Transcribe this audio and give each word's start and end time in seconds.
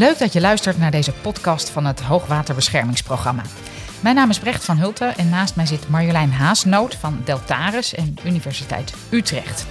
Leuk 0.00 0.18
dat 0.18 0.32
je 0.32 0.40
luistert 0.40 0.78
naar 0.78 0.90
deze 0.90 1.12
podcast 1.12 1.70
van 1.70 1.84
het 1.86 2.00
Hoogwaterbeschermingsprogramma. 2.00 3.42
Mijn 4.02 4.14
naam 4.14 4.30
is 4.30 4.38
Brecht 4.38 4.64
van 4.64 4.78
Hulten 4.78 5.16
en 5.16 5.28
naast 5.28 5.56
mij 5.56 5.66
zit 5.66 5.88
Marjolein 5.88 6.30
Haasnoot 6.30 6.94
van 6.94 7.20
Deltaris 7.24 7.94
en 7.94 8.16
Universiteit 8.24 8.94
Utrecht. 9.10 9.66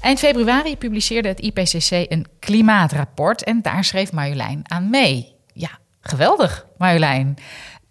Eind 0.00 0.18
februari 0.18 0.76
publiceerde 0.76 1.28
het 1.28 1.40
IPCC 1.40 1.90
een 1.90 2.26
klimaatrapport 2.38 3.44
en 3.44 3.62
daar 3.62 3.84
schreef 3.84 4.12
Marjolein 4.12 4.60
aan 4.62 4.90
mee. 4.90 5.34
Ja, 5.52 5.70
geweldig, 6.00 6.66
Marjolein. 6.78 7.26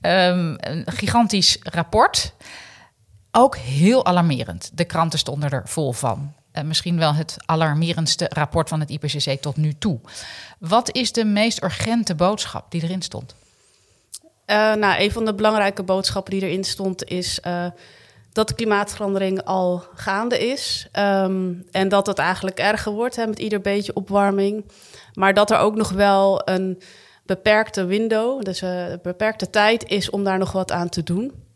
Um, 0.02 0.56
een 0.58 0.84
gigantisch 0.86 1.58
rapport. 1.62 2.34
Ook 3.32 3.56
heel 3.56 4.06
alarmerend. 4.06 4.72
De 4.74 4.86
kranten 4.86 5.20
stonden 5.20 5.50
er 5.50 5.62
vol 5.66 5.92
van. 5.92 6.34
Uh, 6.54 6.64
misschien 6.64 6.98
wel 6.98 7.14
het 7.14 7.38
alarmerendste 7.46 8.30
rapport 8.30 8.70
van 8.70 8.80
het 8.80 8.90
IPCC 8.90 9.42
tot 9.42 9.58
nu 9.58 9.74
toe. 9.74 10.00
Wat 10.60 10.96
is 10.96 11.12
de 11.12 11.26
meest 11.26 11.64
urgente 11.64 12.16
boodschap 12.16 12.72
die 12.72 12.84
erin 12.84 13.02
stond? 13.02 13.36
Uh, 14.24 14.74
nou, 14.74 15.02
een 15.02 15.12
van 15.12 15.26
de 15.26 15.34
belangrijke 15.34 15.84
boodschappen 15.84 16.34
die 16.34 16.42
erin 16.42 16.64
stond 16.64 17.04
is 17.04 17.40
uh, 17.48 17.66
dat 18.32 18.48
de 18.48 18.56
klimaatverandering 18.56 19.44
al 19.44 19.84
gaande 19.94 20.48
is. 20.50 20.88
Um, 21.00 21.66
en 21.72 21.90
dat 21.90 22.08
het 22.08 22.18
eigenlijk 22.18 22.60
erger 22.60 22.92
wordt 22.92 23.16
hè, 23.16 23.28
met 23.28 23.40
ieder 23.40 23.62
beetje 23.62 23.94
opwarming. 23.94 24.66
Maar 25.14 25.34
dat 25.34 25.52
er 25.52 25.58
ook 25.58 25.76
nog 25.76 25.90
wel 25.90 26.42
een 26.46 26.82
beperkte 27.26 27.86
window, 27.86 28.42
dus 28.42 28.62
een 28.62 29.00
beperkte 29.02 29.50
tijd 29.50 29.90
is 29.90 30.10
om 30.10 30.24
daar 30.24 30.38
nog 30.38 30.52
wat 30.52 30.72
aan 30.72 30.90
te 30.90 31.04
doen. 31.04 31.51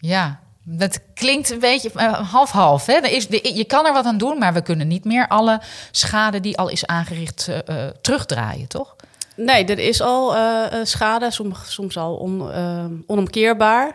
Ja, 0.00 0.40
dat 0.62 1.00
klinkt 1.14 1.50
een 1.50 1.58
beetje 1.58 1.90
half-half. 2.10 2.86
Hè? 2.86 2.98
Is, 2.98 3.26
je 3.42 3.64
kan 3.64 3.86
er 3.86 3.92
wat 3.92 4.04
aan 4.04 4.18
doen, 4.18 4.38
maar 4.38 4.52
we 4.52 4.62
kunnen 4.62 4.88
niet 4.88 5.04
meer 5.04 5.28
alle 5.28 5.60
schade 5.90 6.40
die 6.40 6.58
al 6.58 6.68
is 6.68 6.86
aangericht 6.86 7.48
uh, 7.48 7.86
terugdraaien, 8.00 8.68
toch? 8.68 8.96
Nee, 9.36 9.64
er 9.64 9.78
is 9.78 10.00
al 10.00 10.34
schade, 10.82 11.30
soms, 11.30 11.72
soms 11.72 11.96
al 11.96 12.16
on, 12.16 12.50
onomkeerbaar. 13.06 13.86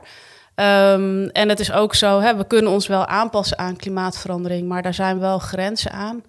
Um, 0.56 1.30
en 1.30 1.50
het 1.50 1.60
is 1.60 1.72
ook 1.72 1.96
zo, 1.96 2.20
hè, 2.20 2.36
we 2.36 2.48
kunnen 2.48 2.72
ons 2.72 2.88
wel 2.88 3.06
aanpassen 3.06 3.58
aan 3.58 3.76
klimaatverandering, 3.76 4.68
maar 4.68 4.82
daar 4.82 4.94
zijn 4.94 5.20
wel 5.20 5.40
grenzen 5.40 5.92
aan. 5.92 6.24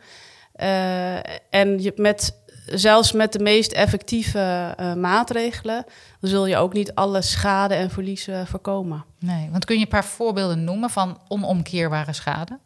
en 1.51 1.83
je, 1.83 1.93
met 1.97 2.35
zelfs 2.67 3.13
met 3.13 3.33
de 3.33 3.39
meest 3.39 3.73
effectieve 3.73 4.75
uh, 4.81 4.95
maatregelen, 4.95 5.85
zul 6.21 6.47
je 6.47 6.57
ook 6.57 6.73
niet 6.73 6.95
alle 6.95 7.23
schade 7.23 7.75
en 7.75 7.91
verliezen 7.91 8.47
voorkomen. 8.47 9.05
Nee, 9.19 9.49
want 9.51 9.65
kun 9.65 9.77
je 9.77 9.83
een 9.83 9.89
paar 9.89 10.05
voorbeelden 10.05 10.65
noemen 10.65 10.91
van 10.91 11.21
onomkeerbare 11.29 12.13
schade? 12.13 12.59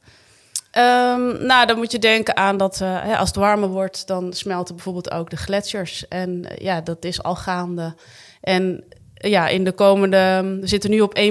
Um, 0.79 1.47
nou, 1.47 1.67
dan 1.67 1.77
moet 1.77 1.93
je 1.93 1.99
denken 1.99 2.37
aan 2.37 2.57
dat 2.57 2.81
uh, 2.83 3.19
als 3.19 3.29
het 3.29 3.39
warmer 3.39 3.69
wordt, 3.69 4.07
dan 4.07 4.33
smelten 4.33 4.75
bijvoorbeeld 4.75 5.11
ook 5.11 5.31
de 5.31 5.37
gletsjers. 5.37 6.09
En 6.09 6.31
uh, 6.31 6.57
ja, 6.57 6.81
dat 6.81 7.05
is 7.05 7.23
al 7.23 7.37
gaande. 7.37 7.95
En 8.41 8.85
ja, 9.15 9.49
in 9.49 9.65
de 9.65 9.73
komende. 9.73 10.57
We 10.61 10.67
zitten 10.67 10.91
nu 10.91 11.01
op 11.01 11.19
1,1 11.19 11.25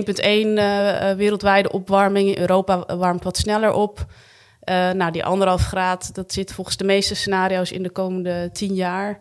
wereldwijde 1.18 1.72
opwarming. 1.72 2.30
In 2.30 2.42
Europa 2.42 2.96
warmt 2.96 3.24
wat 3.24 3.38
sneller 3.38 3.74
op. 3.74 4.06
Uh, 4.70 4.92
nou, 4.92 5.12
die 5.12 5.26
anderhalf 5.26 5.66
graad, 5.66 6.16
dat 6.16 6.34
zit 6.34 6.54
volgens 6.54 6.78
de 6.78 6.84
meeste 6.84 7.16
scenario's 7.16 7.72
in 7.72 7.84
de 7.84 7.90
komende 7.90 8.50
tien 8.54 8.74
jaar. 8.74 9.20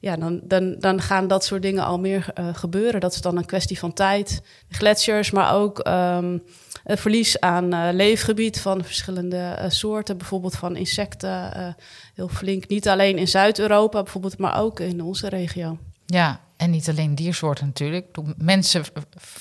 Ja, 0.00 0.16
dan, 0.16 0.40
dan, 0.44 0.76
dan 0.78 1.00
gaan 1.00 1.28
dat 1.28 1.44
soort 1.44 1.62
dingen 1.62 1.84
al 1.84 1.98
meer 1.98 2.26
uh, 2.38 2.46
gebeuren. 2.52 3.00
Dat 3.00 3.12
is 3.12 3.20
dan 3.20 3.36
een 3.36 3.46
kwestie 3.46 3.78
van 3.78 3.92
tijd. 3.92 4.42
De 4.68 4.74
gletsjers, 4.74 5.30
maar 5.30 5.54
ook 5.54 5.86
um, 5.88 6.42
het 6.82 7.00
verlies 7.00 7.40
aan 7.40 7.74
uh, 7.74 7.88
leefgebied 7.92 8.60
van 8.60 8.84
verschillende 8.84 9.56
soorten. 9.68 10.16
Bijvoorbeeld 10.16 10.56
van 10.56 10.76
insecten, 10.76 11.76
heel 12.14 12.28
flink. 12.28 12.68
Niet 12.68 12.88
alleen 12.88 13.18
in 13.18 13.28
Zuid-Europa 13.28 14.02
bijvoorbeeld, 14.02 14.38
maar 14.38 14.60
ook 14.60 14.80
in 14.80 15.02
onze 15.02 15.28
regio. 15.28 15.78
Ja, 16.12 16.40
en 16.56 16.70
niet 16.70 16.88
alleen 16.88 17.14
diersoorten 17.14 17.66
natuurlijk. 17.66 18.16
Mensen 18.36 18.84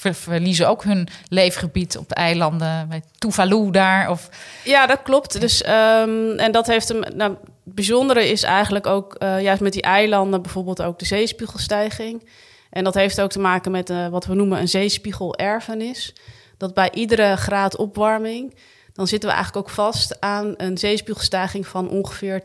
verliezen 0.02 0.70
ook 0.70 0.84
hun 0.84 1.08
leefgebied 1.28 1.98
op 1.98 2.09
de 2.09 2.16
eilanden, 2.16 2.90
bij 2.90 3.04
Tuvalu 3.18 3.72
daar. 3.72 4.09
Of... 4.09 4.30
Ja, 4.64 4.88
dat 4.88 5.02
klopt. 5.04 5.42
Dus, 5.42 5.64
um, 5.68 6.38
en 6.40 6.52
dat 6.52 6.68
heeft 6.68 6.88
hem. 6.88 7.00
Nou, 7.16 7.31
het 7.64 7.76
bijzondere 7.76 8.30
is 8.30 8.44
eigenlijk 8.44 8.88
ook 8.88 9.16
uh, 9.20 9.42
juist 9.42 9.62
met 9.62 9.74
die 9.74 9.81
eilanden 9.81 10.42
bijvoorbeeld 10.42 10.81
ook 10.81 11.00
de 11.00 11.06
zeespiegelstijging. 11.06 12.30
En 12.70 12.84
dat 12.84 12.94
heeft 12.94 13.22
ook 13.22 13.31
te 13.31 13.40
maken 13.40 13.72
met 13.72 13.90
uh, 13.90 14.08
wat 14.08 14.26
we 14.26 14.36
noemen 14.36 14.60
een 14.60 14.70
zeespiegelerfenis. 14.70 16.14
Dat 16.58 16.74
bij 16.74 16.92
iedere 16.94 17.36
graad 17.36 17.78
opwarming, 17.78 18.56
dan 18.94 19.08
zitten 19.08 19.30
we 19.30 19.36
eigenlijk 19.36 19.68
ook 19.68 19.74
vast 19.74 20.20
aan 20.20 20.54
een 20.58 20.78
zeespiegelstijging 20.78 21.68
van 21.68 21.90
ongeveer 21.90 22.42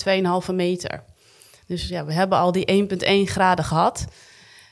2,5 0.48 0.54
meter. 0.54 1.02
Dus 1.66 1.88
ja, 1.88 2.04
we 2.04 2.12
hebben 2.12 2.38
al 2.38 2.52
die 2.52 2.88
1,1 3.26 3.32
graden 3.32 3.64
gehad. 3.64 4.04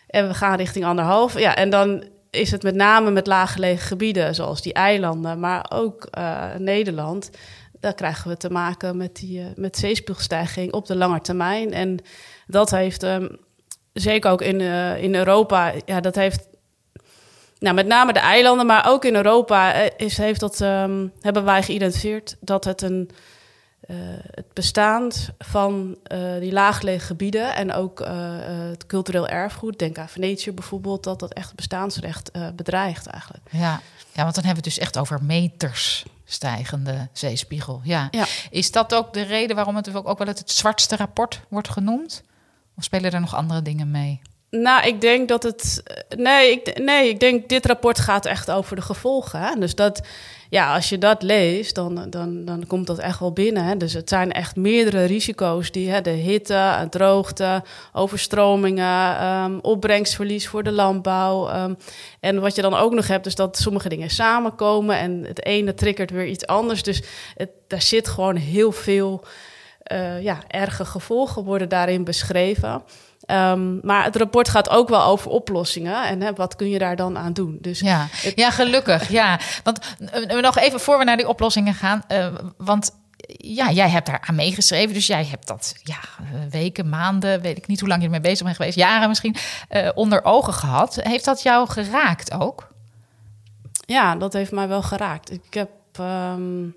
En 0.06 0.28
we 0.28 0.34
gaan 0.34 0.56
richting 0.56 0.84
anderhalf. 0.84 1.38
Ja, 1.38 1.56
en 1.56 1.71
dan 1.71 2.05
is 2.31 2.50
het 2.50 2.62
met 2.62 2.75
name 2.75 3.10
met 3.10 3.27
laaggelegen 3.27 3.87
gebieden, 3.87 4.34
zoals 4.34 4.62
die 4.62 4.72
eilanden, 4.72 5.41
maar 5.41 5.66
ook 5.69 6.09
uh, 6.19 6.55
Nederland. 6.59 7.31
Daar 7.81 7.94
krijgen 7.94 8.31
we 8.31 8.37
te 8.37 8.50
maken 8.50 8.97
met, 8.97 9.16
die, 9.16 9.41
uh, 9.41 9.47
met 9.56 9.77
zeespiegelstijging 9.77 10.72
op 10.72 10.87
de 10.87 10.97
lange 10.97 11.21
termijn. 11.21 11.72
En 11.72 11.99
dat 12.47 12.71
heeft, 12.71 13.03
um, 13.03 13.38
zeker 13.93 14.31
ook 14.31 14.43
in, 14.43 14.61
uh, 14.61 15.03
in 15.03 15.15
Europa, 15.15 15.72
ja, 15.84 16.00
dat 16.00 16.15
heeft 16.15 16.49
nou, 17.59 17.75
met 17.75 17.87
name 17.87 18.12
de 18.12 18.19
eilanden, 18.19 18.66
maar 18.66 18.88
ook 18.88 19.05
in 19.05 19.15
Europa 19.15 19.72
is, 19.97 20.16
heeft 20.16 20.41
dat, 20.41 20.61
um, 20.61 21.12
hebben 21.21 21.44
wij 21.44 21.62
geïdentificeerd 21.62 22.37
dat 22.41 22.65
het 22.65 22.82
een 22.82 23.11
uh, 23.88 23.96
het 24.30 24.52
bestaan 24.52 25.10
van 25.38 25.96
uh, 26.12 26.38
die 26.38 26.52
laaggelegen 26.52 27.06
gebieden 27.06 27.54
en 27.54 27.72
ook 27.72 28.00
uh, 28.00 28.08
het 28.70 28.86
cultureel 28.86 29.28
erfgoed, 29.28 29.78
denk 29.78 29.98
aan 29.98 30.08
Venetië 30.08 30.52
bijvoorbeeld, 30.52 31.04
dat 31.04 31.20
dat 31.20 31.32
echt 31.32 31.46
het 31.46 31.56
bestaansrecht 31.56 32.30
bedreigt 32.56 33.06
eigenlijk. 33.06 33.44
Ja. 33.50 33.80
ja, 34.12 34.22
want 34.22 34.34
dan 34.34 34.44
hebben 34.44 34.62
we 34.62 34.68
het 34.68 34.76
dus 34.76 34.78
echt 34.78 34.98
over 34.98 35.24
meters 35.24 36.04
stijgende 36.24 37.08
zeespiegel. 37.12 37.80
Ja. 37.84 38.08
ja. 38.10 38.24
Is 38.50 38.70
dat 38.70 38.94
ook 38.94 39.12
de 39.12 39.22
reden 39.22 39.56
waarom 39.56 39.76
het 39.76 39.94
ook 39.94 40.18
wel 40.18 40.26
het, 40.26 40.38
het 40.38 40.50
zwartste 40.50 40.96
rapport 40.96 41.40
wordt 41.48 41.68
genoemd? 41.68 42.22
Of 42.76 42.84
spelen 42.84 43.12
er 43.12 43.20
nog 43.20 43.34
andere 43.34 43.62
dingen 43.62 43.90
mee? 43.90 44.20
Nou, 44.50 44.86
ik 44.86 45.00
denk 45.00 45.28
dat 45.28 45.42
het. 45.42 45.82
Nee, 46.16 46.50
ik, 46.50 46.78
nee, 46.78 47.08
ik 47.08 47.20
denk 47.20 47.48
dit 47.48 47.66
rapport 47.66 48.00
gaat 48.00 48.26
echt 48.26 48.50
over 48.50 48.76
de 48.76 48.82
gevolgen. 48.82 49.40
Hè? 49.40 49.54
Dus 49.58 49.74
dat, 49.74 50.06
ja, 50.54 50.75
als 50.75 50.88
je 50.88 50.98
dat 50.98 51.22
leest, 51.22 51.75
dan, 51.75 52.10
dan, 52.10 52.44
dan 52.44 52.66
komt 52.66 52.87
dat 52.87 52.98
echt 52.98 53.20
wel 53.20 53.32
binnen. 53.32 53.65
Hè? 53.65 53.76
Dus 53.76 53.92
het 53.92 54.09
zijn 54.09 54.32
echt 54.32 54.56
meerdere 54.56 55.04
risico's 55.04 55.70
die 55.70 55.91
hè, 55.91 56.00
de 56.00 56.10
hitte, 56.10 56.87
droogte, 56.91 57.62
overstromingen, 57.92 59.26
um, 59.26 59.59
opbrengstverlies 59.60 60.48
voor 60.48 60.62
de 60.62 60.72
landbouw. 60.72 61.62
Um, 61.62 61.76
en 62.20 62.41
wat 62.41 62.54
je 62.54 62.62
dan 62.62 62.75
ook 62.75 62.93
nog 62.93 63.06
hebt, 63.06 63.26
is 63.26 63.34
dat 63.34 63.59
sommige 63.59 63.88
dingen 63.88 64.10
samenkomen 64.10 64.98
en 64.98 65.25
het 65.25 65.44
ene 65.44 65.75
triggert 65.75 66.10
weer 66.10 66.26
iets 66.26 66.47
anders. 66.47 66.82
Dus 66.82 67.03
daar 67.66 67.82
zit 67.82 68.09
gewoon 68.09 68.37
heel 68.37 68.72
veel 68.72 69.25
uh, 69.93 70.22
ja, 70.22 70.38
erge 70.48 70.84
gevolgen 70.84 71.44
worden 71.44 71.69
daarin 71.69 72.04
beschreven. 72.04 72.82
Um, 73.26 73.80
maar 73.82 74.04
het 74.04 74.16
rapport 74.16 74.48
gaat 74.48 74.68
ook 74.68 74.88
wel 74.88 75.04
over 75.04 75.30
oplossingen. 75.30 76.06
En 76.06 76.22
hè, 76.22 76.32
wat 76.32 76.56
kun 76.56 76.68
je 76.68 76.78
daar 76.78 76.96
dan 76.96 77.18
aan 77.18 77.32
doen? 77.32 77.58
Dus 77.60 77.80
ja, 77.80 78.08
ja 78.34 78.50
gelukkig. 78.50 79.08
ja. 79.08 79.38
Want 79.62 79.78
uh, 80.14 80.40
nog 80.40 80.58
even 80.58 80.80
voor 80.80 80.98
we 80.98 81.04
naar 81.04 81.16
die 81.16 81.28
oplossingen 81.28 81.74
gaan. 81.74 82.04
Uh, 82.08 82.26
want 82.56 82.90
ja, 83.36 83.70
jij 83.70 83.88
hebt 83.88 84.06
daar 84.06 84.24
aan 84.26 84.34
meegeschreven. 84.34 84.94
Dus 84.94 85.06
jij 85.06 85.24
hebt 85.24 85.46
dat 85.46 85.74
ja, 85.82 85.98
weken, 86.50 86.88
maanden, 86.88 87.40
weet 87.40 87.56
ik 87.56 87.66
niet 87.66 87.80
hoe 87.80 87.88
lang 87.88 88.00
je 88.00 88.06
ermee 88.06 88.20
bezig 88.20 88.44
bent 88.44 88.56
geweest, 88.56 88.76
jaren 88.76 89.08
misschien, 89.08 89.36
uh, 89.70 89.88
onder 89.94 90.24
ogen 90.24 90.52
gehad. 90.52 90.98
Heeft 91.02 91.24
dat 91.24 91.42
jou 91.42 91.68
geraakt 91.68 92.32
ook? 92.32 92.68
Ja, 93.87 94.16
dat 94.16 94.32
heeft 94.32 94.52
mij 94.52 94.69
wel 94.69 94.82
geraakt. 94.82 95.32
Ik 95.32 95.54
heb, 95.54 95.70
um, 96.00 96.75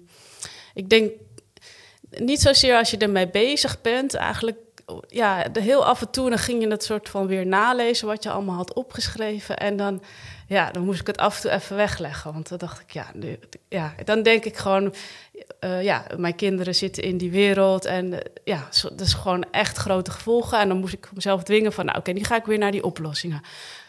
ik 0.74 0.89
denk 0.89 1.12
niet 2.10 2.42
zozeer 2.42 2.77
als 2.77 2.92
je 2.92 2.98
ermee 2.98 3.30
bezig 3.30 3.81
bent, 3.81 4.13
eigenlijk 4.13 4.57
ja, 5.07 5.44
de 5.44 5.62
heel 5.62 5.86
af 5.86 6.01
en 6.01 6.10
toe 6.10 6.30
dan 6.30 6.38
ging 6.38 6.62
je 6.62 6.69
het 6.69 6.84
soort 6.84 7.10
van 7.10 7.28
weer 7.28 7.45
nalezen 7.45 8.07
wat 8.07 8.24
je 8.24 8.30
allemaal 8.30 8.56
had 8.56 8.74
opgeschreven. 8.74 9.57
En 9.57 9.78
dan, 9.78 10.04
ja, 10.48 10.72
dan 10.72 10.84
moest 10.84 11.00
ik 11.00 11.07
het 11.07 11.18
af 11.18 11.36
en 11.36 11.42
toe 11.42 11.51
even 11.51 11.75
wegleggen. 11.75 12.34
Want 12.34 12.50
dan 12.50 12.57
dacht 12.57 12.80
ik, 12.81 12.92
ja, 12.92 13.06
ja 13.69 13.94
dan 14.06 14.24
denk 14.24 14.45
ik 14.45 14.57
gewoon, 14.57 14.94
uh, 15.60 15.84
ja, 15.84 16.06
mijn 16.18 16.36
kinderen 16.36 16.75
zitten 16.75 17.04
in 17.04 17.18
die 17.18 17.31
wereld. 17.31 17.86
En 17.86 18.13
uh, 18.13 18.19
ja, 18.44 18.68
dat 18.81 19.01
is 19.01 19.13
gewoon 19.13 19.45
echt 19.51 19.78
grote 19.78 20.12
gevolgen. 20.12 20.60
En 20.60 20.68
dan 20.68 20.80
moest 20.80 20.94
ik 20.94 21.10
mezelf 21.13 21.44
dwingen 21.44 21.74
van, 21.74 21.86
nou 21.86 21.98
oké, 21.98 22.12
nu 22.12 22.24
ga 22.24 22.36
ik 22.36 22.45
weer 22.45 22.57
naar 22.57 22.72
die 22.72 22.84
oplossingen. 22.84 23.42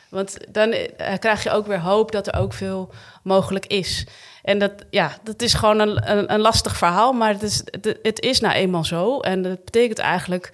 Want 0.08 0.38
dan 0.48 0.72
uh, 0.72 0.84
krijg 1.18 1.42
je 1.42 1.50
ook 1.50 1.66
weer 1.66 1.80
hoop 1.80 2.12
dat 2.12 2.26
er 2.26 2.40
ook 2.40 2.52
veel 2.52 2.92
mogelijk 3.22 3.66
is. 3.66 4.06
En 4.42 4.58
dat, 4.58 4.72
ja, 4.90 5.18
dat 5.22 5.42
is 5.42 5.54
gewoon 5.54 5.78
een, 5.78 6.32
een, 6.32 6.40
lastig 6.40 6.76
verhaal, 6.76 7.12
maar 7.12 7.32
het 7.32 7.42
is, 7.42 7.62
het 8.02 8.20
is 8.20 8.40
nou 8.40 8.54
eenmaal 8.54 8.84
zo. 8.84 9.20
En 9.20 9.42
dat 9.42 9.64
betekent 9.64 9.98
eigenlijk 9.98 10.50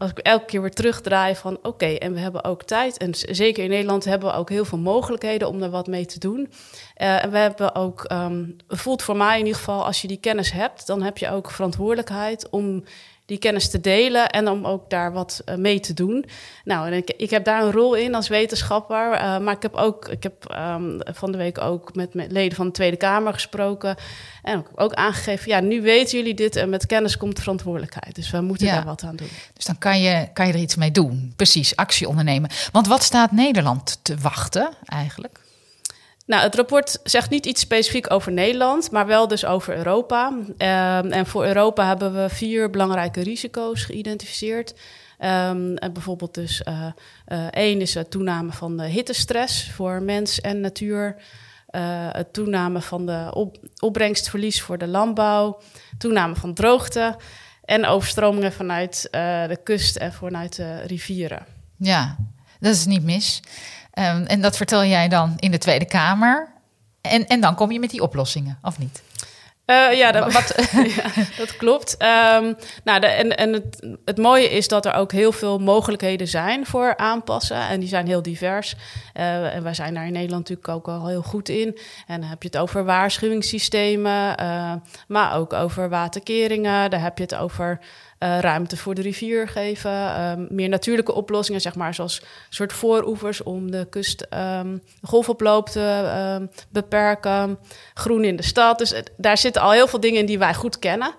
als 0.00 0.10
ik 0.10 0.18
elke 0.18 0.44
keer 0.44 0.60
weer 0.60 0.70
terugdraai 0.70 1.36
van 1.36 1.58
oké, 1.62 1.86
en 1.86 2.12
we 2.12 2.20
hebben 2.20 2.44
ook 2.44 2.62
tijd. 2.62 2.96
En 2.96 3.14
zeker 3.14 3.64
in 3.64 3.70
Nederland 3.70 4.04
hebben 4.04 4.28
we 4.28 4.34
ook 4.34 4.48
heel 4.48 4.64
veel 4.64 4.78
mogelijkheden 4.78 5.48
om 5.48 5.62
er 5.62 5.70
wat 5.70 5.86
mee 5.86 6.06
te 6.06 6.18
doen. 6.18 6.38
Uh, 6.96 7.24
en 7.24 7.30
we 7.30 7.38
hebben 7.38 7.74
ook, 7.74 8.10
um, 8.12 8.56
voelt 8.68 9.02
voor 9.02 9.16
mij 9.16 9.38
in 9.38 9.44
ieder 9.44 9.58
geval, 9.58 9.84
als 9.84 10.02
je 10.02 10.08
die 10.08 10.20
kennis 10.20 10.52
hebt, 10.52 10.86
dan 10.86 11.02
heb 11.02 11.18
je 11.18 11.30
ook 11.30 11.50
verantwoordelijkheid 11.50 12.48
om 12.50 12.84
die 13.30 13.38
kennis 13.38 13.70
te 13.70 13.80
delen 13.80 14.28
en 14.28 14.48
om 14.48 14.66
ook 14.66 14.90
daar 14.90 15.12
wat 15.12 15.42
uh, 15.44 15.54
mee 15.54 15.80
te 15.80 15.94
doen. 15.94 16.24
Nou, 16.64 16.86
en 16.86 16.92
ik, 16.92 17.10
ik 17.16 17.30
heb 17.30 17.44
daar 17.44 17.62
een 17.62 17.72
rol 17.72 17.94
in 17.94 18.14
als 18.14 18.28
wetenschapper. 18.28 19.12
Uh, 19.12 19.38
maar 19.38 19.54
ik 19.54 19.62
heb 19.62 19.74
ook, 19.74 20.08
ik 20.08 20.22
heb 20.22 20.56
um, 20.58 20.98
van 21.04 21.32
de 21.32 21.38
week 21.38 21.60
ook 21.60 21.94
met, 21.94 22.14
met, 22.14 22.32
leden 22.32 22.56
van 22.56 22.66
de 22.66 22.72
Tweede 22.72 22.96
Kamer 22.96 23.32
gesproken. 23.32 23.96
En 24.42 24.66
ook 24.74 24.92
aangegeven, 24.92 25.48
ja, 25.48 25.60
nu 25.60 25.82
weten 25.82 26.18
jullie 26.18 26.34
dit 26.34 26.56
en 26.56 26.68
met 26.68 26.86
kennis 26.86 27.16
komt 27.16 27.38
verantwoordelijkheid. 27.38 28.14
Dus 28.14 28.30
we 28.30 28.40
moeten 28.40 28.66
ja. 28.66 28.74
daar 28.74 28.84
wat 28.84 29.02
aan 29.02 29.16
doen. 29.16 29.30
Dus 29.54 29.64
dan 29.64 29.78
kan 29.78 30.00
je, 30.00 30.28
kan 30.32 30.46
je 30.46 30.52
er 30.52 30.58
iets 30.58 30.76
mee 30.76 30.90
doen. 30.90 31.32
Precies, 31.36 31.76
actie 31.76 32.08
ondernemen. 32.08 32.50
Want 32.72 32.86
wat 32.86 33.02
staat 33.02 33.32
Nederland 33.32 33.98
te 34.02 34.16
wachten 34.16 34.70
eigenlijk? 34.84 35.40
Nou, 36.30 36.42
het 36.42 36.54
rapport 36.54 37.00
zegt 37.04 37.30
niet 37.30 37.46
iets 37.46 37.60
specifiek 37.60 38.12
over 38.12 38.32
Nederland, 38.32 38.90
maar 38.90 39.06
wel 39.06 39.28
dus 39.28 39.44
over 39.44 39.76
Europa. 39.76 40.28
Um, 40.28 41.12
en 41.12 41.26
voor 41.26 41.44
Europa 41.44 41.86
hebben 41.86 42.14
we 42.14 42.28
vier 42.28 42.70
belangrijke 42.70 43.22
risico's 43.22 43.84
geïdentificeerd. 43.84 44.74
Um, 45.18 45.74
bijvoorbeeld 45.74 46.34
dus 46.34 46.62
uh, 46.68 47.46
één 47.50 47.80
is 47.80 47.92
de 47.92 48.08
toename 48.08 48.52
van 48.52 48.76
de 48.76 48.86
hittestress 48.86 49.70
voor 49.70 50.02
mens 50.02 50.40
en 50.40 50.60
natuur. 50.60 51.16
Uh, 51.70 52.08
toename 52.32 52.80
van 52.80 53.06
de 53.06 53.30
op 53.34 53.56
opbrengstverlies 53.78 54.62
voor 54.62 54.78
de 54.78 54.88
landbouw. 54.88 55.60
Toename 55.98 56.34
van 56.34 56.54
droogte. 56.54 57.16
En 57.64 57.86
overstromingen 57.86 58.52
vanuit 58.52 59.08
de 59.48 59.58
kust 59.62 59.96
en 59.96 60.12
vanuit 60.12 60.56
de 60.56 60.80
rivieren. 60.80 61.46
Ja, 61.76 62.16
dat 62.60 62.74
is 62.74 62.86
niet 62.86 63.04
mis. 63.04 63.40
Um, 63.94 64.26
en 64.26 64.40
dat 64.40 64.56
vertel 64.56 64.84
jij 64.84 65.08
dan 65.08 65.34
in 65.38 65.50
de 65.50 65.58
Tweede 65.58 65.84
Kamer. 65.84 66.48
En, 67.00 67.26
en 67.26 67.40
dan 67.40 67.54
kom 67.54 67.72
je 67.72 67.80
met 67.80 67.90
die 67.90 68.02
oplossingen, 68.02 68.58
of 68.62 68.78
niet? 68.78 69.02
Uh, 69.70 69.98
ja, 69.98 70.12
dat, 70.12 70.32
Wat? 70.32 70.54
ja, 70.96 71.22
dat 71.36 71.56
klopt. 71.56 71.92
Um, 71.92 72.56
nou, 72.84 73.00
de, 73.00 73.06
en 73.06 73.36
en 73.36 73.52
het, 73.52 73.86
het 74.04 74.18
mooie 74.18 74.50
is 74.50 74.68
dat 74.68 74.86
er 74.86 74.94
ook 74.94 75.12
heel 75.12 75.32
veel 75.32 75.58
mogelijkheden 75.58 76.28
zijn 76.28 76.66
voor 76.66 76.96
aanpassen. 76.96 77.56
En 77.56 77.80
die 77.80 77.88
zijn 77.88 78.06
heel 78.06 78.22
divers. 78.22 78.74
Uh, 79.14 79.54
en 79.54 79.62
wij 79.62 79.74
zijn 79.74 79.94
daar 79.94 80.06
in 80.06 80.12
Nederland 80.12 80.48
natuurlijk 80.48 80.76
ook 80.76 80.94
al 80.94 81.06
heel 81.06 81.22
goed 81.22 81.48
in. 81.48 81.78
En 82.06 82.20
dan 82.20 82.30
heb 82.30 82.42
je 82.42 82.48
het 82.48 82.58
over 82.58 82.84
waarschuwingssystemen, 82.84 84.42
uh, 84.42 84.72
maar 85.08 85.36
ook 85.36 85.52
over 85.52 85.88
waterkeringen. 85.88 86.90
Daar 86.90 87.02
heb 87.02 87.18
je 87.18 87.24
het 87.24 87.34
over 87.34 87.80
uh, 88.22 88.38
ruimte 88.38 88.76
voor 88.76 88.94
de 88.94 89.02
rivier 89.02 89.48
geven. 89.48 90.20
Um, 90.22 90.46
meer 90.50 90.68
natuurlijke 90.68 91.12
oplossingen, 91.12 91.60
zeg 91.60 91.74
maar, 91.74 91.94
zoals 91.94 92.22
soort 92.48 92.72
vooroevers 92.72 93.42
om 93.42 93.70
de 93.70 93.86
kust 93.90 94.26
um, 94.34 94.82
golfoploop 95.02 95.68
te 95.68 96.12
um, 96.38 96.50
beperken. 96.68 97.58
Groen 97.94 98.24
in 98.24 98.36
de 98.36 98.42
stad. 98.42 98.78
Dus 98.78 98.94
daar 99.16 99.38
zitten 99.38 99.62
al 99.62 99.70
heel 99.70 99.88
veel 99.88 100.00
dingen 100.00 100.20
in 100.20 100.26
die 100.26 100.38
wij 100.38 100.54
goed 100.54 100.78
kennen. 100.78 101.14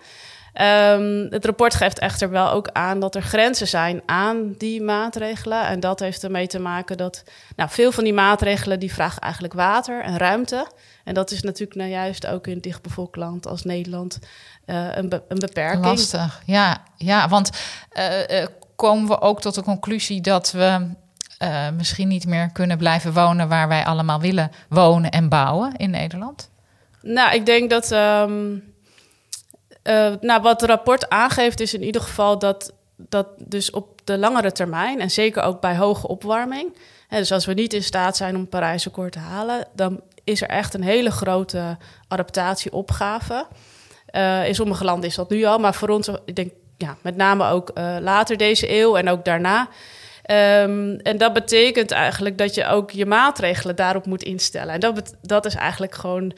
Het 1.30 1.46
rapport 1.46 1.76
geeft 1.76 2.00
echter 2.00 2.30
wel 2.30 2.52
ook 2.52 2.68
aan 2.68 3.00
dat 3.00 3.16
er 3.16 3.22
grenzen 3.22 3.68
zijn 3.68 4.02
aan 4.06 4.56
die 4.58 4.82
maatregelen. 4.82 5.66
En 5.66 5.80
dat 5.80 6.00
heeft 6.00 6.24
ermee 6.24 6.48
te 6.48 6.60
maken 6.60 6.98
dat 6.98 7.24
nou, 7.56 7.70
veel 7.70 7.92
van 7.92 8.04
die 8.04 8.14
maatregelen 8.14 8.80
die 8.80 8.94
vragen 8.94 9.22
eigenlijk 9.22 9.54
water 9.54 10.02
en 10.02 10.18
ruimte. 10.18 10.68
En 11.04 11.14
dat 11.14 11.32
is 11.32 11.42
natuurlijk 11.42 11.80
nou 11.80 11.90
juist 11.90 12.28
ook 12.28 12.48
in 12.48 12.54
een 12.54 12.62
dichtbevolkt 12.62 13.16
land 13.16 13.48
als 13.48 13.64
Nederland 13.64 14.20
uh, 14.66 14.96
een, 14.96 15.10
be 15.10 15.22
een, 15.28 15.40
beperking. 15.40 15.86
Lastig, 15.86 16.42
ja. 16.46 16.84
ja 16.98 17.30
want 17.30 17.50
uh, 17.98 18.42
uh, 18.42 18.46
komen 18.76 19.08
we 19.08 19.22
ook 19.22 19.42
tot 19.42 19.56
de 19.56 19.64
conclusie 19.64 20.22
dat 20.22 20.52
we 20.52 20.88
misschien 21.78 22.08
niet 22.08 22.28
meer 22.28 22.52
kunnen 22.52 22.78
blijven 22.78 23.14
wonen 23.14 23.48
waar 23.48 23.68
wij 23.68 23.86
allemaal 23.86 24.20
willen 24.20 24.52
wonen 24.70 25.12
en 25.12 25.30
bouwen 25.30 25.76
in 25.76 25.90
Nederland? 25.90 26.50
Nou, 27.02 27.36
ik 27.36 27.46
denk 27.46 27.70
dat... 27.70 27.92
Um, 27.92 28.64
nou, 30.22 30.42
wat 30.42 30.62
het 30.62 30.70
rapport 30.70 31.10
aangeeft 31.10 31.60
is 31.60 31.74
in 31.74 31.84
ieder 31.84 32.02
geval 32.02 32.40
dat, 32.40 32.74
dat 32.96 33.28
dus 33.38 33.72
op 33.72 34.02
de 34.04 34.18
langere 34.18 34.52
termijn... 34.52 35.00
en 35.00 35.12
zeker 35.12 35.44
ook 35.44 35.62
bij 35.62 35.78
hoge 35.78 36.08
opwarming... 36.08 36.76
Hè, 37.08 37.18
dus 37.18 37.32
als 37.32 37.46
we 37.46 37.54
niet 37.54 37.74
in 37.74 37.84
staat 37.84 38.18
zijn 38.18 38.36
om 38.36 38.48
Parijsakkoord 38.48 39.12
te 39.12 39.20
halen... 39.20 39.68
dan 39.74 40.02
is 40.24 40.42
er 40.42 40.48
echt 40.48 40.74
een 40.74 40.84
hele 40.84 41.12
grote 41.12 41.78
adaptatieopgave... 42.08 43.48
Uh, 44.16 44.48
in 44.48 44.56
sommige 44.56 44.84
landen 44.84 45.10
is 45.10 45.16
dat 45.16 45.30
nu 45.30 45.44
al, 45.44 45.58
maar 45.58 45.74
voor 45.74 45.90
ons, 45.90 46.10
ik 46.26 46.36
denk 46.36 46.52
ja, 46.78 46.98
met 47.02 47.16
name 47.16 47.46
ook 47.46 47.72
uh, 47.74 47.96
later 48.00 48.38
deze 48.38 48.80
eeuw 48.80 48.96
en 48.96 49.10
ook 49.10 49.26
daarna. 49.26 49.60
Um, 49.62 50.96
en 50.96 51.18
dat 51.18 51.34
betekent 51.34 51.92
eigenlijk 51.92 52.38
dat 52.38 52.56
je 52.56 52.66
ook 52.66 52.92
je 52.92 53.06
maatregelen 53.06 53.76
daarop 53.76 54.06
moet 54.06 54.24
instellen. 54.24 54.74
En 54.74 54.80
dat, 54.80 55.16
dat 55.22 55.46
is 55.46 55.56
eigenlijk 55.56 55.96
gewoon. 55.96 56.34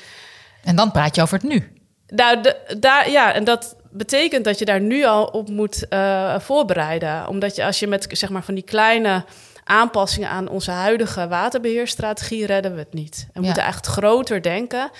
En 0.63 0.75
dan 0.75 0.91
praat 0.91 1.15
je 1.15 1.21
over 1.21 1.37
het 1.37 1.47
nu. 1.49 1.73
Nou, 2.07 2.53
daar, 2.79 3.09
ja, 3.09 3.33
en 3.33 3.43
dat 3.43 3.75
betekent 3.91 4.45
dat 4.45 4.59
je 4.59 4.65
daar 4.65 4.81
nu 4.81 5.05
al 5.05 5.25
op 5.25 5.49
moet 5.49 5.85
uh, 5.89 6.39
voorbereiden. 6.39 7.27
Omdat 7.27 7.55
je 7.55 7.65
als 7.65 7.79
je 7.79 7.87
met 7.87 8.07
zeg 8.09 8.29
maar 8.29 8.43
van 8.43 8.53
die 8.53 8.63
kleine 8.63 9.25
aanpassingen 9.63 10.29
aan 10.29 10.47
onze 10.47 10.71
huidige 10.71 11.27
waterbeheerstrategie 11.27 12.45
redden 12.45 12.73
we 12.73 12.79
het 12.79 12.93
niet. 12.93 13.27
We 13.33 13.39
ja. 13.39 13.45
moeten 13.45 13.65
echt 13.65 13.85
groter 13.85 14.41
denken. 14.41 14.91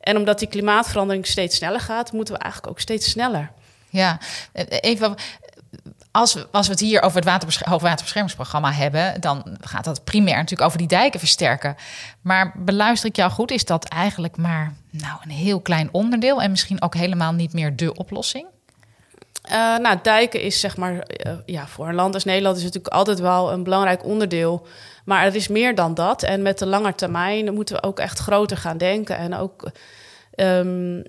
En 0.00 0.16
omdat 0.16 0.38
die 0.38 0.48
klimaatverandering 0.48 1.26
steeds 1.26 1.56
sneller 1.56 1.80
gaat, 1.80 2.12
moeten 2.12 2.34
we 2.34 2.40
eigenlijk 2.40 2.72
ook 2.72 2.80
steeds 2.80 3.10
sneller. 3.10 3.50
Ja, 3.88 4.18
even. 4.68 5.14
Als 6.12 6.34
we, 6.34 6.48
als 6.50 6.66
we 6.66 6.72
het 6.72 6.80
hier 6.80 7.02
over 7.02 7.16
het 7.16 7.28
waterbescher 7.28 7.68
hoogwaterbeschermingsprogramma 7.68 8.72
hebben, 8.72 9.20
dan 9.20 9.56
gaat 9.60 9.84
dat 9.84 10.04
primair 10.04 10.36
natuurlijk 10.36 10.68
over 10.68 10.78
die 10.78 10.88
dijken 10.88 11.20
versterken. 11.20 11.76
Maar 12.20 12.52
beluister 12.56 13.08
ik 13.08 13.16
jou 13.16 13.30
goed, 13.30 13.50
is 13.50 13.64
dat 13.64 13.84
eigenlijk 13.84 14.36
maar 14.36 14.72
nou, 14.90 15.18
een 15.22 15.30
heel 15.30 15.60
klein 15.60 15.88
onderdeel 15.92 16.42
en 16.42 16.50
misschien 16.50 16.82
ook 16.82 16.94
helemaal 16.94 17.32
niet 17.32 17.52
meer 17.52 17.76
de 17.76 17.94
oplossing? 17.94 18.46
Uh, 19.46 19.76
nou, 19.78 19.98
dijken 20.02 20.40
is 20.40 20.60
zeg 20.60 20.76
maar, 20.76 20.92
uh, 20.92 21.32
ja, 21.46 21.66
voor 21.66 21.88
een 21.88 21.94
land 21.94 22.14
als 22.14 22.24
Nederland 22.24 22.56
is 22.56 22.62
natuurlijk 22.62 22.94
altijd 22.94 23.18
wel 23.18 23.52
een 23.52 23.62
belangrijk 23.62 24.04
onderdeel. 24.04 24.66
Maar 25.04 25.24
er 25.24 25.34
is 25.34 25.48
meer 25.48 25.74
dan 25.74 25.94
dat. 25.94 26.22
En 26.22 26.42
met 26.42 26.58
de 26.58 26.66
lange 26.66 26.94
termijn 26.94 27.54
moeten 27.54 27.74
we 27.74 27.82
ook 27.82 27.98
echt 27.98 28.18
groter 28.18 28.56
gaan 28.56 28.78
denken. 28.78 29.16
En 29.16 29.34
ook, 29.34 29.70
um, 30.36 31.02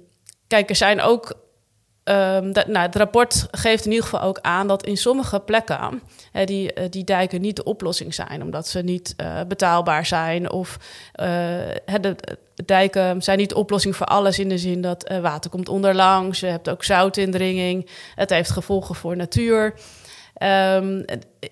kijk, 0.48 0.70
er 0.70 0.76
zijn 0.76 1.02
ook 1.02 1.34
Um, 2.12 2.54
dat, 2.54 2.68
nou, 2.68 2.86
het 2.86 2.96
rapport 2.96 3.48
geeft 3.52 3.86
in 3.86 3.92
ieder 3.92 4.06
geval 4.06 4.22
ook 4.28 4.40
aan 4.42 4.68
dat 4.68 4.86
in 4.86 4.98
sommige 4.98 5.40
plekken 5.40 6.02
uh, 6.34 6.46
die, 6.46 6.80
uh, 6.80 6.86
die 6.90 7.04
dijken 7.04 7.42
niet 7.42 7.56
de 7.56 7.64
oplossing 7.64 8.14
zijn, 8.14 8.42
omdat 8.42 8.68
ze 8.68 8.82
niet 8.82 9.14
uh, 9.18 9.42
betaalbaar 9.48 10.06
zijn. 10.06 10.52
Of 10.52 10.78
de 12.02 12.16
dijken 12.66 13.22
zijn 13.22 13.38
niet 13.38 13.50
de 13.50 13.56
oplossing 13.56 13.96
voor 13.96 14.06
alles 14.06 14.40
in 14.40 14.50
de 14.50 14.58
zin 14.58 14.82
dat 14.82 15.14
water 15.22 15.50
komt 15.50 15.70
onderlangs. 15.70 16.40
Je 16.40 16.46
hebt 16.46 16.70
ook 16.70 16.84
zoutindringing. 16.84 17.90
Het 18.16 18.30
heeft 18.30 18.50
gevolgen 18.50 18.96
voor 18.96 19.16
natuur. 19.16 19.74
Um, 20.44 21.06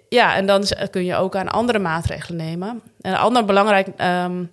ja, 0.10 0.36
en 0.36 0.46
dan 0.46 0.64
kun 0.92 1.06
je 1.06 1.16
ook 1.16 1.36
aan 1.36 1.48
andere 1.48 1.80
maatregelen 1.80 2.46
nemen. 2.46 2.82
En 3.02 3.12
een 3.12 3.18
ander 3.18 3.46
belangrijk 3.46 3.88
um, 3.88 4.52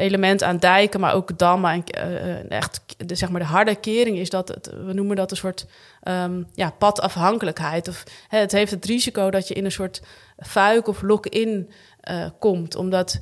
element 0.00 0.42
aan 0.42 0.58
dijken, 0.58 1.00
maar 1.00 1.14
ook 1.14 1.38
dammen 1.38 1.70
en 1.70 1.84
uh, 2.04 2.50
echt 2.50 2.80
de, 2.96 3.14
zeg 3.14 3.30
maar 3.30 3.40
de 3.40 3.46
harde 3.46 3.74
kering 3.74 4.18
is 4.18 4.30
dat 4.30 4.48
het, 4.48 4.70
we 4.84 4.92
noemen 4.92 5.16
dat 5.16 5.30
een 5.30 5.36
soort 5.36 5.66
um, 6.08 6.46
ja, 6.54 6.70
padafhankelijkheid. 6.70 7.88
Of 7.88 8.04
hè, 8.28 8.38
het 8.38 8.52
heeft 8.52 8.70
het 8.70 8.84
risico 8.84 9.30
dat 9.30 9.48
je 9.48 9.54
in 9.54 9.64
een 9.64 9.72
soort 9.72 10.02
fuik 10.38 10.88
of 10.88 11.02
lock-in 11.02 11.70
uh, 12.10 12.26
komt, 12.38 12.76
omdat 12.76 13.18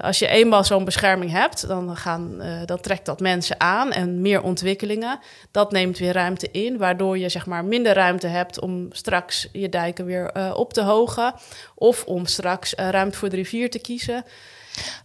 als 0.00 0.18
je 0.18 0.26
eenmaal 0.26 0.64
zo'n 0.64 0.84
bescherming 0.84 1.30
hebt, 1.30 1.68
dan, 1.68 1.96
gaan, 1.96 2.42
dan 2.64 2.80
trekt 2.80 3.06
dat 3.06 3.20
mensen 3.20 3.60
aan 3.60 3.92
en 3.92 4.20
meer 4.20 4.42
ontwikkelingen. 4.42 5.18
Dat 5.50 5.72
neemt 5.72 5.98
weer 5.98 6.12
ruimte 6.12 6.50
in, 6.50 6.78
waardoor 6.78 7.18
je 7.18 7.28
zeg 7.28 7.46
maar 7.46 7.64
minder 7.64 7.94
ruimte 7.94 8.26
hebt 8.26 8.60
om 8.60 8.88
straks 8.92 9.48
je 9.52 9.68
dijken 9.68 10.04
weer 10.04 10.54
op 10.54 10.72
te 10.72 10.82
hogen. 10.82 11.34
Of 11.74 12.04
om 12.04 12.26
straks 12.26 12.74
ruimte 12.74 13.18
voor 13.18 13.28
de 13.28 13.36
rivier 13.36 13.70
te 13.70 13.78
kiezen. 13.80 14.24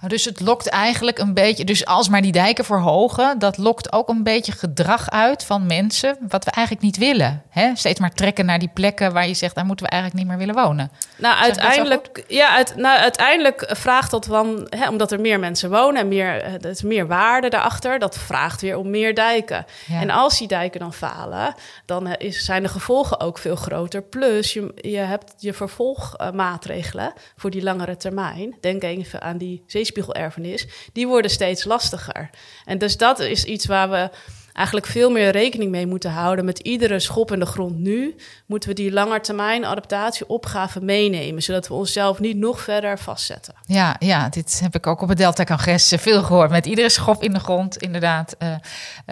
Dus 0.08 0.26
het 0.26 0.40
lokt 0.40 0.70
eigenlijk 0.70 1.18
een 1.18 1.34
beetje, 1.34 1.66
dus 1.66 1.86
als 1.86 2.10
maar 2.10 2.22
die 2.22 2.32
dijken 2.32 2.66
verhogen, 2.66 3.40
dat 3.40 3.58
lokt 3.58 3.94
ook 3.94 4.10
een 4.10 4.24
beetje 4.24 4.52
gedrag 4.52 5.10
uit 5.10 5.44
van 5.44 5.66
mensen, 5.66 6.18
wat 6.28 6.46
we 6.46 6.52
eigenlijk 6.52 6.86
niet 6.86 6.98
willen. 6.98 7.44
Hè? 7.50 7.76
Steeds 7.76 8.00
maar 8.00 8.14
trekken 8.14 8.46
naar 8.46 8.60
die 8.60 8.72
plekken 8.74 9.14
waar 9.14 9.28
je 9.28 9.34
zegt, 9.34 9.56
daar 9.56 9.66
moeten 9.66 9.86
we 9.86 9.92
eigenlijk 9.92 10.22
niet 10.24 10.32
meer 10.32 10.46
willen 10.46 10.64
wonen. 10.64 10.92
Nou, 11.18 11.38
uiteindelijk, 11.38 12.24
ja, 12.28 12.56
uit, 12.56 12.76
nou, 12.76 13.00
uiteindelijk 13.00 13.66
vraagt 13.70 14.12
dat 14.12 14.26
van, 14.26 14.68
hè, 14.70 14.90
omdat 14.90 15.12
er 15.12 15.20
meer 15.20 15.40
mensen 15.40 15.70
wonen 15.70 16.02
en 16.02 16.08
meer, 16.08 16.44
er 16.44 16.66
is 16.66 16.82
meer 16.82 17.08
waarde 17.08 17.50
daarachter, 17.50 18.00
dat 18.00 18.18
vraagt 18.18 18.62
weer 18.62 18.78
om 18.78 18.90
meer 18.90 19.16
dijken. 19.16 19.66
Ja. 19.88 20.02
En 20.02 20.10
als 20.10 20.38
die 20.38 20.48
dijken 20.48 20.80
dan 20.80 20.94
falen, 20.94 21.56
dan 21.86 22.16
is, 22.16 22.46
zijn 22.46 22.64
de 22.64 22.70
gevolgen 22.70 23.20
ook 23.20 23.38
veel 23.38 23.56
groter. 23.56 24.02
Plus, 24.02 24.54
je, 24.54 24.72
je 24.76 24.98
hebt 24.98 25.34
je 25.38 25.54
vervolgmaatregelen 25.54 27.14
voor 27.36 27.50
die 27.50 27.64
langere 27.64 27.98
termijn. 27.98 28.58
Denk 28.62 28.84
even 28.84 29.22
aan 29.22 29.38
die 29.38 29.57
zeespiegelerfenis, 29.66 30.68
die 30.94 31.08
worden 31.08 31.32
steeds 31.32 31.64
lastiger. 31.64 32.30
En 32.66 32.78
dus 32.78 32.98
dat 32.98 33.20
is 33.20 33.44
iets 33.44 33.66
waar 33.66 33.90
we 33.90 34.10
eigenlijk 34.58 34.88
veel 34.88 35.12
meer 35.12 35.32
rekening 35.32 35.72
mee 35.72 35.88
moeten 35.88 36.12
houden 36.12 36.46
met 36.46 36.60
iedere 36.60 37.00
schop 37.00 37.32
in 37.32 37.40
de 37.40 37.46
grond 37.46 37.78
nu. 37.78 38.16
Moeten 38.46 38.70
we 38.70 38.76
die 38.76 38.92
langetermijn 38.92 39.66
adaptatieopgave 39.66 40.82
meenemen, 40.82 41.44
zodat 41.44 41.68
we 41.68 41.74
onszelf 41.74 42.20
niet 42.20 42.38
nog 42.38 42.62
verder 42.62 43.00
vastzetten. 43.00 43.54
Ja, 43.66 43.96
ja, 44.00 44.30
dit 44.30 44.60
heb 44.64 44.76
ik 44.76 44.88
ook 44.88 45.02
op 45.02 45.10
het 45.10 45.18
Delta-congres 45.18 45.94
veel 45.98 46.24
gehoord. 46.24 46.50
Met 46.50 46.66
iedere 46.66 46.90
schop 46.90 47.24
in 47.24 47.34
de 47.34 47.40
grond, 47.40 47.78
inderdaad. 47.78 48.36
Uh, 48.40 48.56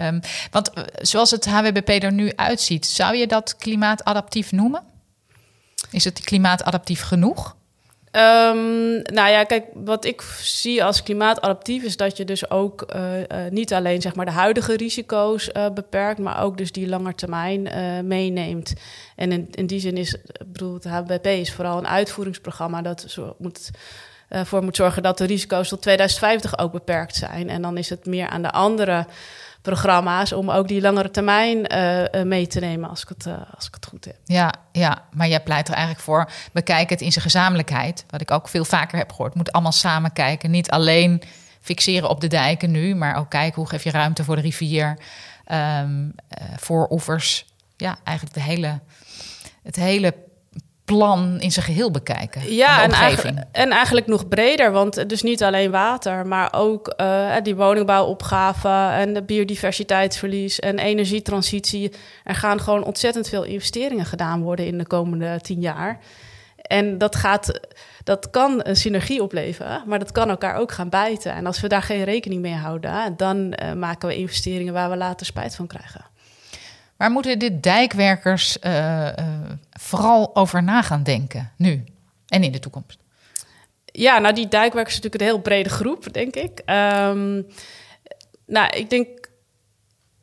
um, 0.06 0.20
want 0.50 0.70
zoals 1.00 1.30
het 1.30 1.46
HWBP 1.46 1.88
er 1.88 2.12
nu 2.12 2.32
uitziet, 2.36 2.86
zou 2.86 3.16
je 3.16 3.26
dat 3.26 3.56
klimaatadaptief 3.56 4.52
noemen? 4.52 4.82
Is 5.90 6.04
het 6.04 6.20
klimaatadaptief 6.20 7.02
genoeg? 7.02 7.56
Um, 8.16 9.02
nou 9.02 9.30
ja, 9.30 9.44
kijk, 9.44 9.64
wat 9.74 10.04
ik 10.04 10.22
zie 10.40 10.84
als 10.84 11.02
klimaatadaptief 11.02 11.82
is 11.82 11.96
dat 11.96 12.16
je 12.16 12.24
dus 12.24 12.50
ook 12.50 12.84
uh, 12.96 13.18
uh, 13.18 13.24
niet 13.50 13.72
alleen 13.72 14.00
zeg 14.00 14.14
maar 14.14 14.24
de 14.24 14.30
huidige 14.30 14.76
risico's 14.76 15.50
uh, 15.52 15.66
beperkt, 15.74 16.18
maar 16.18 16.42
ook 16.42 16.58
dus 16.58 16.72
die 16.72 16.88
langetermijn 16.88 17.68
meeneemt. 18.06 18.74
En 19.16 19.32
in, 19.32 19.48
in 19.50 19.66
die 19.66 19.80
zin 19.80 19.96
is, 19.96 20.16
bedoel, 20.46 20.74
het 20.74 20.84
HBP 20.84 21.26
is 21.26 21.52
vooral 21.52 21.78
een 21.78 21.88
uitvoeringsprogramma 21.88 22.82
dat 22.82 23.04
zo 23.06 23.36
moet 23.38 23.70
voor 24.28 24.62
moet 24.62 24.76
zorgen 24.76 25.02
dat 25.02 25.18
de 25.18 25.24
risico's 25.24 25.68
tot 25.68 25.82
2050 25.82 26.58
ook 26.58 26.72
beperkt 26.72 27.16
zijn. 27.16 27.48
En 27.48 27.62
dan 27.62 27.78
is 27.78 27.90
het 27.90 28.06
meer 28.06 28.28
aan 28.28 28.42
de 28.42 28.50
andere 28.50 29.06
programma's 29.66 30.32
om 30.32 30.50
ook 30.50 30.68
die 30.68 30.80
langere 30.80 31.10
termijn 31.10 31.74
uh, 31.74 32.22
mee 32.22 32.46
te 32.46 32.60
nemen, 32.60 32.88
als 32.88 33.02
ik, 33.02 33.08
het, 33.08 33.26
uh, 33.26 33.34
als 33.54 33.66
ik 33.66 33.74
het 33.74 33.86
goed 33.86 34.04
heb. 34.04 34.16
Ja, 34.24 34.52
ja, 34.72 35.02
maar 35.12 35.28
jij 35.28 35.42
pleit 35.42 35.68
er 35.68 35.74
eigenlijk 35.74 36.04
voor, 36.04 36.30
bekijk 36.52 36.90
het 36.90 37.00
in 37.00 37.12
zijn 37.12 37.24
gezamenlijkheid. 37.24 38.04
Wat 38.10 38.20
ik 38.20 38.30
ook 38.30 38.48
veel 38.48 38.64
vaker 38.64 38.98
heb 38.98 39.10
gehoord. 39.10 39.34
moet 39.34 39.52
allemaal 39.52 39.72
samen 39.72 40.12
kijken. 40.12 40.50
Niet 40.50 40.70
alleen 40.70 41.22
fixeren 41.60 42.08
op 42.08 42.20
de 42.20 42.26
dijken 42.26 42.70
nu, 42.70 42.94
maar 42.94 43.16
ook 43.16 43.30
kijken 43.30 43.60
hoe 43.60 43.68
geef 43.68 43.84
je 43.84 43.90
ruimte 43.90 44.24
voor 44.24 44.36
de 44.36 44.42
rivier, 44.42 44.98
um, 45.52 46.14
voor 46.56 46.86
oevers. 46.90 47.46
Ja, 47.76 47.96
eigenlijk 48.04 48.36
de 48.36 48.42
hele, 48.42 48.80
het 49.62 49.76
hele 49.76 50.14
plan 50.86 51.40
in 51.40 51.52
zijn 51.52 51.64
geheel 51.64 51.90
bekijken. 51.90 52.54
Ja, 52.54 52.82
en 52.82 52.90
eigenlijk, 52.90 53.38
en 53.52 53.70
eigenlijk 53.70 54.06
nog 54.06 54.28
breder, 54.28 54.72
want 54.72 55.08
dus 55.08 55.22
niet 55.22 55.42
alleen 55.42 55.70
water, 55.70 56.26
maar 56.26 56.48
ook 56.52 56.94
uh, 56.96 57.34
die 57.42 57.56
woningbouwopgave 57.56 58.68
en 58.92 59.14
de 59.14 59.22
biodiversiteitsverlies 59.22 60.60
en 60.60 60.78
energietransitie. 60.78 61.92
Er 62.24 62.34
gaan 62.34 62.60
gewoon 62.60 62.84
ontzettend 62.84 63.28
veel 63.28 63.44
investeringen 63.44 64.06
gedaan 64.06 64.42
worden 64.42 64.66
in 64.66 64.78
de 64.78 64.86
komende 64.86 65.40
tien 65.40 65.60
jaar. 65.60 65.98
En 66.56 66.98
dat 66.98 67.16
gaat, 67.16 67.60
dat 68.04 68.30
kan 68.30 68.60
een 68.62 68.76
synergie 68.76 69.22
opleveren, 69.22 69.82
maar 69.86 69.98
dat 69.98 70.12
kan 70.12 70.28
elkaar 70.28 70.56
ook 70.56 70.72
gaan 70.72 70.88
bijten. 70.88 71.32
En 71.32 71.46
als 71.46 71.60
we 71.60 71.68
daar 71.68 71.82
geen 71.82 72.04
rekening 72.04 72.42
mee 72.42 72.54
houden, 72.54 73.14
dan 73.16 73.36
uh, 73.36 73.72
maken 73.72 74.08
we 74.08 74.16
investeringen 74.16 74.72
waar 74.72 74.90
we 74.90 74.96
later 74.96 75.26
spijt 75.26 75.56
van 75.56 75.66
krijgen. 75.66 76.04
Waar 76.96 77.10
moeten 77.10 77.38
de 77.38 77.60
dijkwerkers 77.60 78.56
uh, 78.60 78.72
uh, 78.72 79.12
vooral 79.70 80.36
over 80.36 80.62
na 80.62 80.82
gaan 80.82 81.02
denken, 81.02 81.52
nu 81.56 81.84
en 82.26 82.42
in 82.42 82.52
de 82.52 82.58
toekomst? 82.58 82.98
Ja, 83.84 84.18
nou, 84.18 84.34
die 84.34 84.48
dijkwerkers 84.48 84.96
is 84.96 85.02
natuurlijk 85.02 85.22
een 85.22 85.28
heel 85.28 85.40
brede 85.40 85.68
groep, 85.68 86.12
denk 86.12 86.34
ik. 86.34 86.58
Um, 86.58 87.46
nou, 88.46 88.76
ik 88.76 88.90
denk 88.90 89.08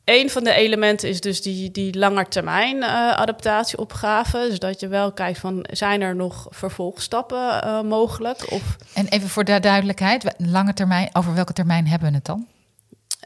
een 0.04 0.30
van 0.30 0.44
de 0.44 0.52
elementen 0.52 1.08
is 1.08 1.20
dus 1.20 1.42
die, 1.42 1.70
die 1.70 1.98
langetermijn 1.98 2.76
uh, 2.76 3.12
adaptatieopgave. 3.12 4.46
Dus 4.48 4.58
dat 4.58 4.80
je 4.80 4.88
wel 4.88 5.12
kijkt 5.12 5.38
van, 5.38 5.66
zijn 5.70 6.00
er 6.00 6.16
nog 6.16 6.46
vervolgstappen 6.50 7.64
uh, 7.64 7.80
mogelijk? 7.82 8.52
Of... 8.52 8.76
En 8.94 9.08
even 9.08 9.28
voor 9.28 9.44
de 9.44 9.60
duidelijkheid, 9.60 10.34
lange 10.36 10.72
termijn, 10.72 11.08
over 11.12 11.34
welke 11.34 11.52
termijn 11.52 11.86
hebben 11.86 12.08
we 12.08 12.14
het 12.14 12.24
dan? 12.24 12.46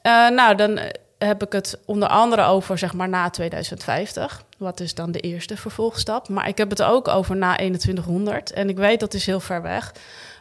Uh, 0.02 0.28
nou, 0.28 0.56
dan 0.56 0.80
heb 1.18 1.42
ik 1.42 1.52
het 1.52 1.78
onder 1.84 2.08
andere 2.08 2.42
over 2.42 2.78
zeg 2.78 2.94
maar 2.94 3.08
na 3.08 3.30
2050. 3.30 4.44
Wat 4.58 4.80
is 4.80 4.94
dan 4.94 5.12
de 5.12 5.20
eerste 5.20 5.56
vervolgstap? 5.56 6.28
Maar 6.28 6.48
ik 6.48 6.58
heb 6.58 6.70
het 6.70 6.82
ook 6.82 7.08
over 7.08 7.36
na 7.36 7.54
2100. 7.54 8.52
En 8.52 8.68
ik 8.68 8.76
weet 8.76 9.00
dat 9.00 9.14
is 9.14 9.26
heel 9.26 9.40
ver 9.40 9.62
weg. 9.62 9.94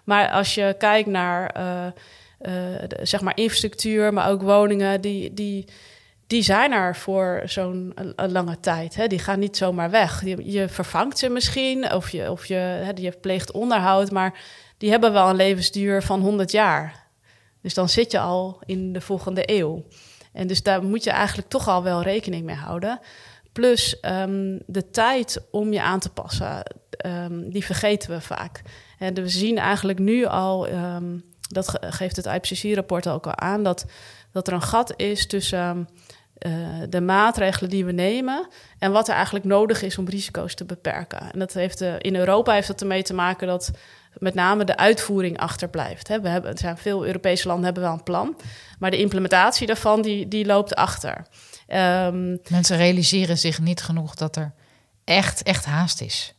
Maar 0.03 0.29
als 0.29 0.55
je 0.55 0.75
kijkt 0.77 1.09
naar 1.09 1.55
uh, 1.57 1.85
de, 2.87 2.99
zeg 3.01 3.21
maar 3.21 3.37
infrastructuur, 3.37 4.13
maar 4.13 4.29
ook 4.29 4.41
woningen, 4.41 5.01
die, 5.01 5.33
die, 5.33 5.65
die 6.27 6.41
zijn 6.41 6.71
er 6.71 6.95
voor 6.95 7.41
zo'n 7.45 7.93
lange 8.15 8.59
tijd. 8.59 8.95
Hè? 8.95 9.07
Die 9.07 9.19
gaan 9.19 9.39
niet 9.39 9.57
zomaar 9.57 9.89
weg. 9.89 10.25
Je, 10.25 10.51
je 10.51 10.69
vervangt 10.69 11.17
ze 11.17 11.29
misschien, 11.29 11.93
of 11.93 12.09
je, 12.09 12.31
of 12.31 12.45
je, 12.45 12.55
hè, 12.55 12.91
je 12.95 13.11
pleegt 13.11 13.51
onderhoud, 13.51 14.11
maar 14.11 14.39
die 14.77 14.89
hebben 14.89 15.13
wel 15.13 15.29
een 15.29 15.35
levensduur 15.35 16.03
van 16.03 16.21
100 16.21 16.51
jaar. 16.51 17.05
Dus 17.61 17.73
dan 17.73 17.89
zit 17.89 18.11
je 18.11 18.19
al 18.19 18.59
in 18.65 18.93
de 18.93 19.01
volgende 19.01 19.43
eeuw. 19.45 19.83
En 20.33 20.47
dus 20.47 20.63
daar 20.63 20.83
moet 20.83 21.03
je 21.03 21.09
eigenlijk 21.09 21.49
toch 21.49 21.67
al 21.67 21.83
wel 21.83 22.01
rekening 22.01 22.45
mee 22.45 22.55
houden. 22.55 22.99
Plus 23.51 23.97
um, 24.01 24.59
de 24.65 24.89
tijd 24.89 25.41
om 25.51 25.73
je 25.73 25.81
aan 25.81 25.99
te 25.99 26.09
passen, 26.09 26.63
um, 27.05 27.49
die 27.49 27.65
vergeten 27.65 28.09
we 28.09 28.21
vaak. 28.21 28.61
En 28.97 29.13
we 29.13 29.29
zien 29.29 29.57
eigenlijk 29.57 29.99
nu 29.99 30.25
al, 30.25 30.69
um, 30.69 31.23
dat 31.49 31.77
geeft 31.79 32.15
het 32.15 32.25
IPCC-rapport 32.25 33.07
ook 33.07 33.25
al 33.25 33.35
aan, 33.35 33.63
dat, 33.63 33.85
dat 34.31 34.47
er 34.47 34.53
een 34.53 34.61
gat 34.61 34.93
is 34.95 35.27
tussen 35.27 35.87
uh, 36.39 36.53
de 36.89 37.01
maatregelen 37.01 37.69
die 37.69 37.85
we 37.85 37.91
nemen 37.91 38.47
en 38.79 38.91
wat 38.91 39.07
er 39.07 39.13
eigenlijk 39.13 39.45
nodig 39.45 39.81
is 39.81 39.97
om 39.97 40.09
risico's 40.09 40.55
te 40.55 40.65
beperken. 40.65 41.31
En 41.31 41.39
dat 41.39 41.53
heeft 41.53 41.77
de, 41.77 41.95
in 41.97 42.15
Europa 42.15 42.53
heeft 42.53 42.67
dat 42.67 42.81
ermee 42.81 43.03
te 43.03 43.13
maken 43.13 43.47
dat 43.47 43.71
met 44.19 44.33
name 44.33 44.63
de 44.63 44.77
uitvoering 44.77 45.37
achterblijft. 45.37 46.07
We 46.07 46.29
hebben, 46.29 46.51
er 46.51 46.57
zijn 46.57 46.77
veel 46.77 47.05
Europese 47.05 47.47
landen 47.47 47.65
hebben 47.65 47.83
wel 47.83 47.93
een 47.93 48.03
plan, 48.03 48.37
maar 48.79 48.91
de 48.91 48.97
implementatie 48.97 49.67
daarvan 49.67 50.01
die, 50.01 50.27
die 50.27 50.45
loopt 50.45 50.75
achter. 50.75 51.25
Um, 51.67 52.39
Mensen 52.49 52.77
realiseren 52.77 53.37
zich 53.37 53.59
niet 53.59 53.81
genoeg 53.81 54.15
dat 54.15 54.35
er 54.35 54.53
echt, 55.03 55.43
echt 55.43 55.65
haast 55.65 56.01
is. 56.01 56.33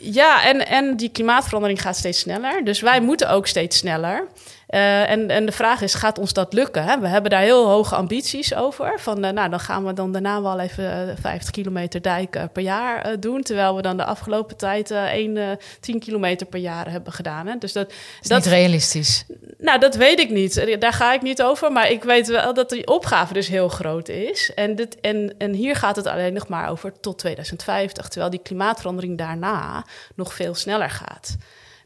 Ja, 0.00 0.44
en, 0.44 0.66
en 0.66 0.96
die 0.96 1.08
klimaatverandering 1.08 1.82
gaat 1.82 1.96
steeds 1.96 2.18
sneller. 2.18 2.64
Dus 2.64 2.80
wij 2.80 3.00
moeten 3.00 3.30
ook 3.30 3.46
steeds 3.46 3.76
sneller. 3.76 4.28
Uh, 4.70 5.10
en, 5.10 5.28
en 5.30 5.46
de 5.46 5.52
vraag 5.52 5.80
is, 5.80 5.94
gaat 5.94 6.18
ons 6.18 6.32
dat 6.32 6.52
lukken? 6.52 6.84
Hè? 6.84 7.00
We 7.00 7.08
hebben 7.08 7.30
daar 7.30 7.40
heel 7.40 7.68
hoge 7.68 7.94
ambities 7.94 8.54
over. 8.54 9.00
Van, 9.00 9.24
uh, 9.24 9.30
nou, 9.30 9.50
dan 9.50 9.60
gaan 9.60 9.84
we 9.84 9.92
dan 9.92 10.12
daarna 10.12 10.42
wel 10.42 10.60
even 10.60 10.84
uh, 10.84 11.10
eh, 11.10 11.16
50 11.20 11.50
kilometer 11.50 12.02
dijk 12.02 12.38
per 12.52 12.62
jaar 12.62 13.20
doen. 13.20 13.42
Terwijl 13.42 13.76
we 13.76 13.82
dan 13.82 13.96
de 13.96 14.04
afgelopen 14.04 14.56
tijd 14.56 14.90
1, 14.90 15.58
10 15.80 15.98
kilometer 15.98 16.46
per 16.46 16.60
jaar 16.60 16.90
hebben 16.90 17.12
gedaan. 17.12 17.46
Hè? 17.46 17.58
Dus 17.58 17.72
dat 17.72 17.92
is 18.22 18.28
dat, 18.28 18.38
niet 18.38 18.52
realistisch. 18.52 19.24
Nou, 19.58 19.78
dat 19.78 19.94
weet 19.94 20.20
ik 20.20 20.30
niet. 20.30 20.80
Daar 20.80 20.92
ga 20.92 21.12
ik 21.12 21.22
niet 21.22 21.42
over. 21.42 21.72
Maar 21.72 21.90
ik 21.90 22.04
weet 22.04 22.26
wel 22.26 22.54
dat 22.54 22.70
die 22.70 22.86
opgave 22.86 23.32
dus 23.32 23.48
heel 23.48 23.68
groot 23.68 24.08
is. 24.08 24.52
En, 24.54 24.76
dit, 24.76 25.00
en, 25.00 25.34
en 25.38 25.52
hier 25.52 25.76
gaat 25.76 25.96
het 25.96 26.06
alleen 26.06 26.32
nog 26.32 26.48
maar 26.48 26.70
over 26.70 27.00
tot 27.00 27.18
2050. 27.18 28.08
Terwijl 28.08 28.30
die 28.30 28.42
klimaatverandering 28.42 29.18
daarna 29.18 29.85
nog 30.14 30.34
veel 30.34 30.54
sneller 30.54 30.90
gaat. 30.90 31.36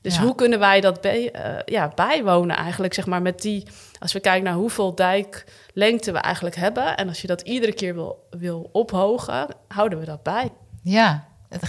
Dus 0.02 0.14
ja. 0.14 0.22
hoe 0.22 0.34
kunnen 0.34 0.58
wij 0.58 0.80
dat 0.80 1.00
bij, 1.00 1.34
uh, 1.36 1.58
ja, 1.64 1.92
bijwonen 1.94 2.56
eigenlijk, 2.56 2.94
zeg 2.94 3.06
maar, 3.06 3.22
met 3.22 3.42
die... 3.42 3.66
Als 3.98 4.12
we 4.12 4.20
kijken 4.20 4.44
naar 4.44 4.54
hoeveel 4.54 4.94
dijklengte 4.94 6.12
we 6.12 6.18
eigenlijk 6.18 6.56
hebben... 6.56 6.96
en 6.96 7.08
als 7.08 7.20
je 7.20 7.26
dat 7.26 7.40
iedere 7.40 7.72
keer 7.72 7.94
wil, 7.94 8.26
wil 8.30 8.68
ophogen, 8.72 9.46
houden 9.68 9.98
we 9.98 10.04
dat 10.04 10.22
bij. 10.22 10.50
Ja, 10.82 11.28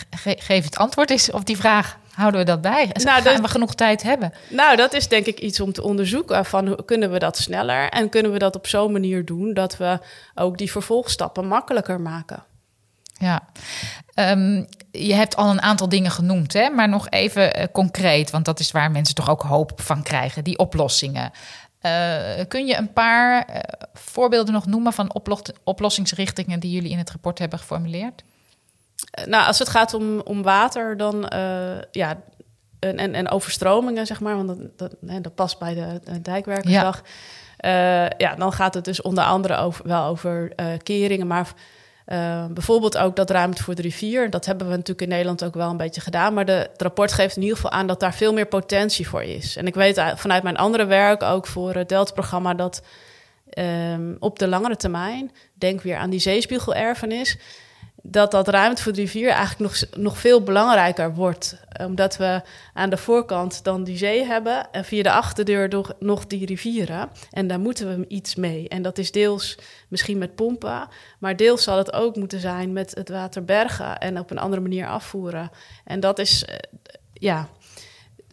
Ge 0.09 0.35
geef 0.39 0.63
het 0.63 0.77
antwoord 0.77 1.11
is 1.11 1.31
op 1.31 1.45
die 1.45 1.57
vraag. 1.57 1.97
Houden 2.11 2.39
we 2.39 2.45
dat 2.45 2.61
bij? 2.61 2.89
En 2.91 3.03
nou, 3.03 3.21
gaan 3.21 3.41
we 3.41 3.47
genoeg 3.47 3.75
tijd 3.75 4.03
hebben? 4.03 4.33
Nou, 4.49 4.75
dat 4.75 4.93
is 4.93 5.07
denk 5.07 5.25
ik 5.25 5.39
iets 5.39 5.59
om 5.59 5.73
te 5.73 5.83
onderzoeken. 5.83 6.45
Van 6.45 6.67
hoe 6.67 6.85
kunnen 6.85 7.11
we 7.11 7.19
dat 7.19 7.37
sneller? 7.37 7.89
En 7.89 8.09
kunnen 8.09 8.31
we 8.31 8.37
dat 8.37 8.55
op 8.55 8.67
zo'n 8.67 8.91
manier 8.91 9.25
doen... 9.25 9.53
dat 9.53 9.77
we 9.77 9.99
ook 10.35 10.57
die 10.57 10.71
vervolgstappen 10.71 11.47
makkelijker 11.47 12.01
maken? 12.01 12.43
Ja, 13.21 13.41
um, 14.15 14.67
je 14.91 15.13
hebt 15.13 15.35
al 15.35 15.49
een 15.49 15.61
aantal 15.61 15.89
dingen 15.89 16.11
genoemd, 16.11 16.53
hè? 16.53 16.69
maar 16.69 16.89
nog 16.89 17.09
even 17.09 17.59
uh, 17.59 17.65
concreet, 17.71 18.31
want 18.31 18.45
dat 18.45 18.59
is 18.59 18.71
waar 18.71 18.91
mensen 18.91 19.15
toch 19.15 19.29
ook 19.29 19.41
hoop 19.41 19.81
van 19.81 20.03
krijgen, 20.03 20.43
die 20.43 20.57
oplossingen. 20.57 21.31
Uh, 21.81 22.11
kun 22.47 22.65
je 22.65 22.77
een 22.77 22.93
paar 22.93 23.49
uh, 23.49 23.55
voorbeelden 23.93 24.53
nog 24.53 24.65
noemen 24.65 24.93
van 24.93 25.21
oplossingsrichtingen 25.63 26.59
die 26.59 26.71
jullie 26.71 26.91
in 26.91 26.97
het 26.97 27.11
rapport 27.11 27.39
hebben 27.39 27.59
geformuleerd? 27.59 28.23
Nou, 29.25 29.47
als 29.47 29.59
het 29.59 29.69
gaat 29.69 29.93
om, 29.93 30.19
om 30.19 30.41
water, 30.41 30.97
dan 30.97 31.31
ja, 31.91 32.21
en, 32.79 32.97
en, 32.97 33.13
en, 33.13 33.29
overstromingen, 33.29 34.05
zeg 34.05 34.19
maar, 34.19 34.35
want 34.35 34.47
dat, 34.47 34.91
dat, 35.01 35.23
dat 35.23 35.35
past 35.35 35.59
bij 35.59 35.73
de, 35.73 35.99
de 36.03 36.21
dijkwerkersdag. 36.21 37.01
Ja. 37.57 38.11
ja, 38.17 38.35
dan 38.35 38.53
gaat 38.53 38.73
het 38.73 38.85
dus 38.85 39.01
onder 39.01 39.23
andere 39.23 39.55
over, 39.55 39.87
wel 39.87 40.05
over 40.05 40.53
keringen, 40.83 41.27
maar 41.27 41.53
uh, 42.11 42.45
bijvoorbeeld 42.45 42.97
ook 42.97 43.15
dat 43.15 43.29
ruimte 43.29 43.63
voor 43.63 43.75
de 43.75 43.81
rivier. 43.81 44.29
Dat 44.29 44.45
hebben 44.45 44.67
we 44.67 44.71
natuurlijk 44.71 45.01
in 45.01 45.09
Nederland 45.09 45.43
ook 45.43 45.53
wel 45.53 45.69
een 45.69 45.77
beetje 45.77 46.01
gedaan. 46.01 46.33
Maar 46.33 46.45
de, 46.45 46.51
het 46.51 46.81
rapport 46.81 47.11
geeft 47.13 47.35
in 47.35 47.41
ieder 47.41 47.57
geval 47.57 47.71
aan 47.71 47.87
dat 47.87 47.99
daar 47.99 48.13
veel 48.13 48.33
meer 48.33 48.45
potentie 48.45 49.07
voor 49.07 49.23
is. 49.23 49.55
En 49.55 49.67
ik 49.67 49.73
weet 49.73 50.03
vanuit 50.15 50.43
mijn 50.43 50.57
andere 50.57 50.85
werk, 50.85 51.23
ook 51.23 51.47
voor 51.47 51.73
het 51.73 51.89
Delta-programma, 51.89 52.53
dat 52.53 52.81
um, 53.59 54.15
op 54.19 54.39
de 54.39 54.47
langere 54.47 54.75
termijn, 54.75 55.31
denk 55.53 55.81
weer 55.81 55.97
aan 55.97 56.09
die 56.09 56.19
zeespiegelerfenis. 56.19 57.37
Dat 58.01 58.31
dat 58.31 58.47
ruimte 58.47 58.83
voor 58.83 58.91
de 58.91 59.01
rivier 59.01 59.29
eigenlijk 59.29 59.59
nog, 59.59 60.03
nog 60.03 60.17
veel 60.17 60.43
belangrijker 60.43 61.13
wordt. 61.13 61.57
Omdat 61.85 62.17
we 62.17 62.41
aan 62.73 62.89
de 62.89 62.97
voorkant 62.97 63.63
dan 63.63 63.83
die 63.83 63.97
zee 63.97 64.25
hebben 64.25 64.71
en 64.71 64.85
via 64.85 65.03
de 65.03 65.11
achterdeur 65.11 65.69
nog, 65.69 65.93
nog 65.99 66.27
die 66.27 66.45
rivieren. 66.45 67.09
En 67.31 67.47
daar 67.47 67.59
moeten 67.59 67.99
we 67.99 68.07
iets 68.07 68.35
mee. 68.35 68.69
En 68.69 68.81
dat 68.81 68.97
is 68.97 69.11
deels 69.11 69.57
misschien 69.87 70.17
met 70.17 70.35
pompen, 70.35 70.87
maar 71.19 71.35
deels 71.35 71.63
zal 71.63 71.77
het 71.77 71.93
ook 71.93 72.15
moeten 72.15 72.39
zijn 72.39 72.73
met 72.73 72.95
het 72.95 73.09
water 73.09 73.45
bergen 73.45 73.97
en 73.97 74.19
op 74.19 74.31
een 74.31 74.39
andere 74.39 74.61
manier 74.61 74.87
afvoeren. 74.87 75.51
En 75.85 75.99
dat 75.99 76.19
is, 76.19 76.45
uh, 76.49 76.55
ja, 77.13 77.49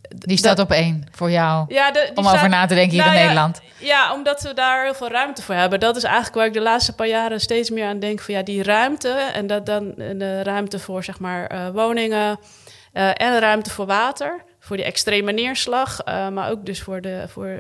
die 0.09 0.37
staat 0.37 0.59
op 0.59 0.71
één 0.71 1.07
voor 1.11 1.31
jou. 1.31 1.65
Ja, 1.75 1.91
de, 1.91 2.11
om 2.15 2.27
over 2.27 2.49
na 2.49 2.67
te 2.67 2.75
denken 2.75 2.93
hier 2.93 3.01
in 3.01 3.07
nou 3.07 3.21
Nederland. 3.21 3.61
Ja, 3.79 4.13
omdat 4.13 4.43
we 4.43 4.55
daar 4.55 4.85
heel 4.85 4.95
veel 4.95 5.09
ruimte 5.09 5.43
voor 5.43 5.55
hebben. 5.55 5.81
Dat 5.81 5.97
is 5.97 6.03
eigenlijk 6.03 6.35
waar 6.35 6.47
ik 6.47 6.53
de 6.53 6.61
laatste 6.61 6.95
paar 6.95 7.07
jaren 7.07 7.41
steeds 7.41 7.71
meer 7.71 7.87
aan 7.87 7.99
denk. 7.99 8.21
Van 8.21 8.35
ja, 8.35 8.43
die 8.43 8.63
ruimte 8.63 9.09
en 9.09 9.47
dat 9.47 9.67
dan 9.67 9.95
de 9.97 10.43
ruimte 10.43 10.79
voor 10.79 11.05
zeg 11.05 11.19
maar 11.19 11.53
uh, 11.53 11.69
woningen 11.69 12.39
uh, 12.93 13.11
en 13.21 13.39
ruimte 13.39 13.71
voor 13.71 13.87
water. 13.87 14.47
Voor 14.61 14.77
die 14.77 14.87
extreme 14.87 15.33
neerslag, 15.33 16.07
uh, 16.09 16.29
maar 16.29 16.51
ook 16.51 16.67
dus 16.67 16.83
voor 16.83 17.01
de 17.01 17.25
voor, 17.29 17.59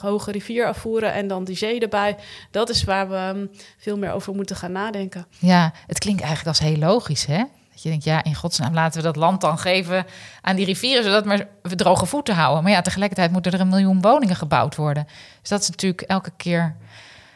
hoge 0.00 0.30
rivierafvoeren 0.30 1.12
en 1.12 1.28
dan 1.28 1.44
die 1.44 1.56
zee 1.56 1.80
erbij. 1.80 2.16
Dat 2.50 2.68
is 2.68 2.84
waar 2.84 3.08
we 3.08 3.16
um, 3.16 3.50
veel 3.78 3.98
meer 3.98 4.12
over 4.12 4.34
moeten 4.34 4.56
gaan 4.56 4.72
nadenken. 4.72 5.26
Ja, 5.38 5.72
het 5.86 5.98
klinkt 5.98 6.20
eigenlijk 6.20 6.58
als 6.58 6.68
heel 6.68 6.78
logisch, 6.78 7.26
hè? 7.26 7.42
Je 7.74 7.88
denkt, 7.88 8.04
ja, 8.04 8.24
in 8.24 8.34
godsnaam 8.34 8.74
laten 8.74 9.00
we 9.00 9.06
dat 9.06 9.16
land 9.16 9.40
dan 9.40 9.58
geven 9.58 10.06
aan 10.40 10.56
die 10.56 10.64
rivieren, 10.64 11.04
zodat 11.04 11.24
maar 11.24 11.48
we 11.62 11.74
droge 11.74 12.06
voeten 12.06 12.34
houden. 12.34 12.62
Maar 12.62 12.72
ja, 12.72 12.82
tegelijkertijd 12.82 13.30
moeten 13.30 13.52
er 13.52 13.60
een 13.60 13.68
miljoen 13.68 14.00
woningen 14.00 14.36
gebouwd 14.36 14.76
worden. 14.76 15.06
Dus 15.40 15.48
dat 15.48 15.60
is 15.60 15.70
natuurlijk 15.70 16.02
elke 16.02 16.32
keer. 16.36 16.76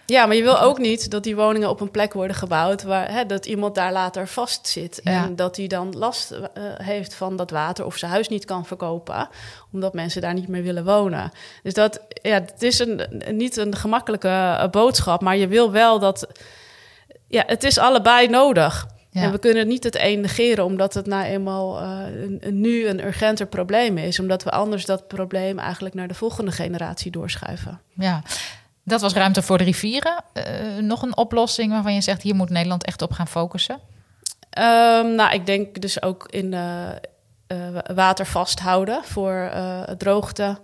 Ja, 0.07 0.27
maar 0.27 0.37
je 0.37 0.43
wil 0.43 0.61
ook 0.61 0.79
niet 0.79 1.11
dat 1.11 1.23
die 1.23 1.37
woningen 1.37 1.71
op 1.71 1.81
een 1.81 1.91
plek 1.91 2.13
worden 2.13 2.37
gebouwd 2.37 2.83
waar 2.83 3.11
hè, 3.11 3.27
dat 3.27 3.47
iemand 3.47 3.75
daar 3.75 3.93
later 3.93 4.29
vastzit. 4.29 5.01
Ja. 5.03 5.25
En 5.25 5.37
dat 5.37 5.57
hij 5.57 5.67
dan 5.67 5.95
last 5.97 6.33
uh, 6.33 6.39
heeft 6.77 7.15
van 7.15 7.37
dat 7.37 7.51
water 7.51 7.85
of 7.85 7.97
zijn 7.97 8.11
huis 8.11 8.29
niet 8.29 8.45
kan 8.45 8.67
verkopen, 8.67 9.29
omdat 9.73 9.95
mensen 9.95 10.23
daar 10.23 10.35
niet 10.35 10.49
meer 10.49 10.63
willen 10.63 10.85
wonen. 10.85 11.31
Dus 11.63 11.75
dat 11.75 12.01
ja, 12.09 12.35
het 12.35 12.63
is 12.63 12.79
een, 12.79 13.23
niet 13.31 13.57
een 13.57 13.77
gemakkelijke 13.77 14.29
uh, 14.29 14.69
boodschap, 14.69 15.21
maar 15.23 15.37
je 15.37 15.49
wil 15.49 15.71
wel 15.71 15.99
dat. 15.99 16.27
Ja, 17.29 17.43
het 17.47 17.65
is 17.65 17.79
allebei 17.79 18.29
nodig. 18.29 18.87
En 19.23 19.31
we 19.33 19.39
kunnen 19.39 19.69
niet 19.69 19.85
het 19.85 19.97
een 19.99 20.21
negeren, 20.21 20.65
omdat 20.65 20.95
het 20.95 21.07
nou 21.07 21.25
eenmaal 21.25 21.83
uh, 21.83 21.99
een, 22.41 22.61
nu 22.61 22.87
een 22.87 23.05
urgenter 23.05 23.47
probleem 23.47 23.99
is. 23.99 24.21
Omdat 24.21 24.43
we 24.43 24.51
anders 24.51 24.85
dat 24.85 25.09
probleem 25.09 25.59
eigenlijk 25.59 25.95
naar 25.95 26.09
de 26.09 26.15
volgende 26.15 26.51
generatie 26.51 27.11
doorschuiven. 27.11 27.81
Ja, 27.95 28.23
dat 28.85 29.01
was 29.01 29.13
ruimte 29.13 29.43
voor 29.43 29.59
de 29.59 29.65
rivieren. 29.65 30.25
Uh, 30.35 30.43
nog 30.81 31.03
een 31.03 31.17
oplossing 31.17 31.73
waarvan 31.73 31.95
je 31.95 32.01
zegt, 32.01 32.23
hier 32.23 32.35
moet 32.35 32.51
Nederland 32.51 32.85
echt 32.85 33.03
op 33.03 33.13
gaan 33.13 33.29
focussen? 33.29 33.75
Um, 34.59 35.15
nou, 35.15 35.33
ik 35.33 35.47
denk 35.47 35.81
dus 35.81 36.03
ook 36.03 36.27
in 36.31 36.53
uh, 36.53 36.89
water 37.95 38.27
vasthouden 38.27 39.05
voor 39.05 39.51
droogte. 39.99 40.59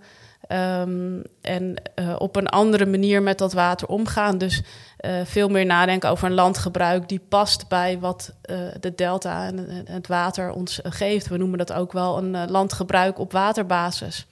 Um, 0.53 1.21
en 1.41 1.81
op 2.17 2.35
een 2.35 2.47
andere 2.47 2.85
manier 2.85 3.21
met 3.21 3.37
dat 3.37 3.53
water 3.53 3.87
omgaan. 3.87 4.37
Dus 4.37 4.61
uh, 4.99 5.11
veel 5.23 5.49
meer 5.49 5.65
nadenken 5.65 6.09
over 6.09 6.27
een 6.27 6.33
landgebruik 6.33 7.09
die 7.09 7.21
past 7.29 7.67
bij 7.67 7.99
wat 7.99 8.33
uh, 8.45 8.57
de 8.79 8.95
delta 8.95 9.45
en, 9.45 9.83
het 9.85 10.07
water 10.07 10.51
ons 10.51 10.79
geeft. 10.83 11.27
We 11.27 11.37
noemen 11.37 11.57
dat 11.57 11.73
ook 11.73 11.91
wel 11.91 12.17
een 12.17 12.51
landgebruik 12.51 13.19
op 13.19 13.31
waterbasis. 13.31 14.27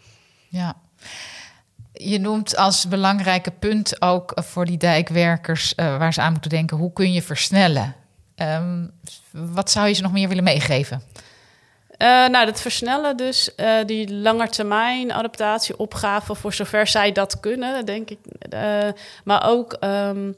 Ja. 0.49 0.75
Je 1.93 2.19
noemt 2.19 2.57
als 2.57 2.87
belangrijke 2.87 3.51
punt 3.51 4.01
ook 4.01 4.31
voor 4.35 4.65
die 4.65 4.77
dijkwerkers 4.77 5.73
waar 5.75 6.13
ze 6.13 6.21
aan 6.21 6.31
moeten 6.31 6.49
denken: 6.49 6.77
hoe 6.77 6.93
kun 6.93 7.13
je 7.13 7.21
versnellen? 7.21 7.95
Um, 8.35 8.91
wat 9.31 9.71
zou 9.71 9.87
je 9.87 9.93
ze 9.93 10.01
nog 10.01 10.11
meer 10.11 10.27
willen 10.27 10.43
meegeven? 10.43 11.01
Uh, 12.01 12.07
nou, 12.07 12.45
het 12.45 12.61
versnellen 12.61 13.17
dus, 13.17 13.49
uh, 13.57 13.75
die 13.85 14.13
langetermijn 14.13 15.11
adaptatieopgave, 15.11 16.35
voor 16.35 16.53
zover 16.53 16.87
zij 16.87 17.11
dat 17.11 17.39
kunnen, 17.39 17.85
denk 17.85 18.09
ik. 18.09 18.17
Uh, 18.53 18.87
maar 19.23 19.49
ook 19.49 19.77
um, 19.83 20.35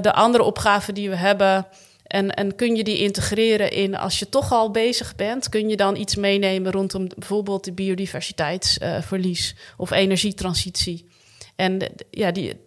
de 0.00 0.12
andere 0.12 0.44
opgaven 0.44 0.94
die 0.94 1.10
we 1.10 1.16
hebben. 1.16 1.66
En, 2.06 2.34
en 2.34 2.54
kun 2.54 2.76
je 2.76 2.84
die 2.84 2.98
integreren 2.98 3.70
in, 3.70 3.96
als 3.96 4.18
je 4.18 4.28
toch 4.28 4.52
al 4.52 4.70
bezig 4.70 5.16
bent, 5.16 5.48
kun 5.48 5.68
je 5.68 5.76
dan 5.76 5.96
iets 5.96 6.16
meenemen 6.16 6.72
rondom 6.72 7.08
bijvoorbeeld 7.16 7.64
de 7.64 7.72
biodiversiteitsverlies 7.72 9.56
of 9.76 9.90
energietransitie. 9.90 11.08
En 11.56 11.78
ja, 12.10 12.30
die, 12.30 12.64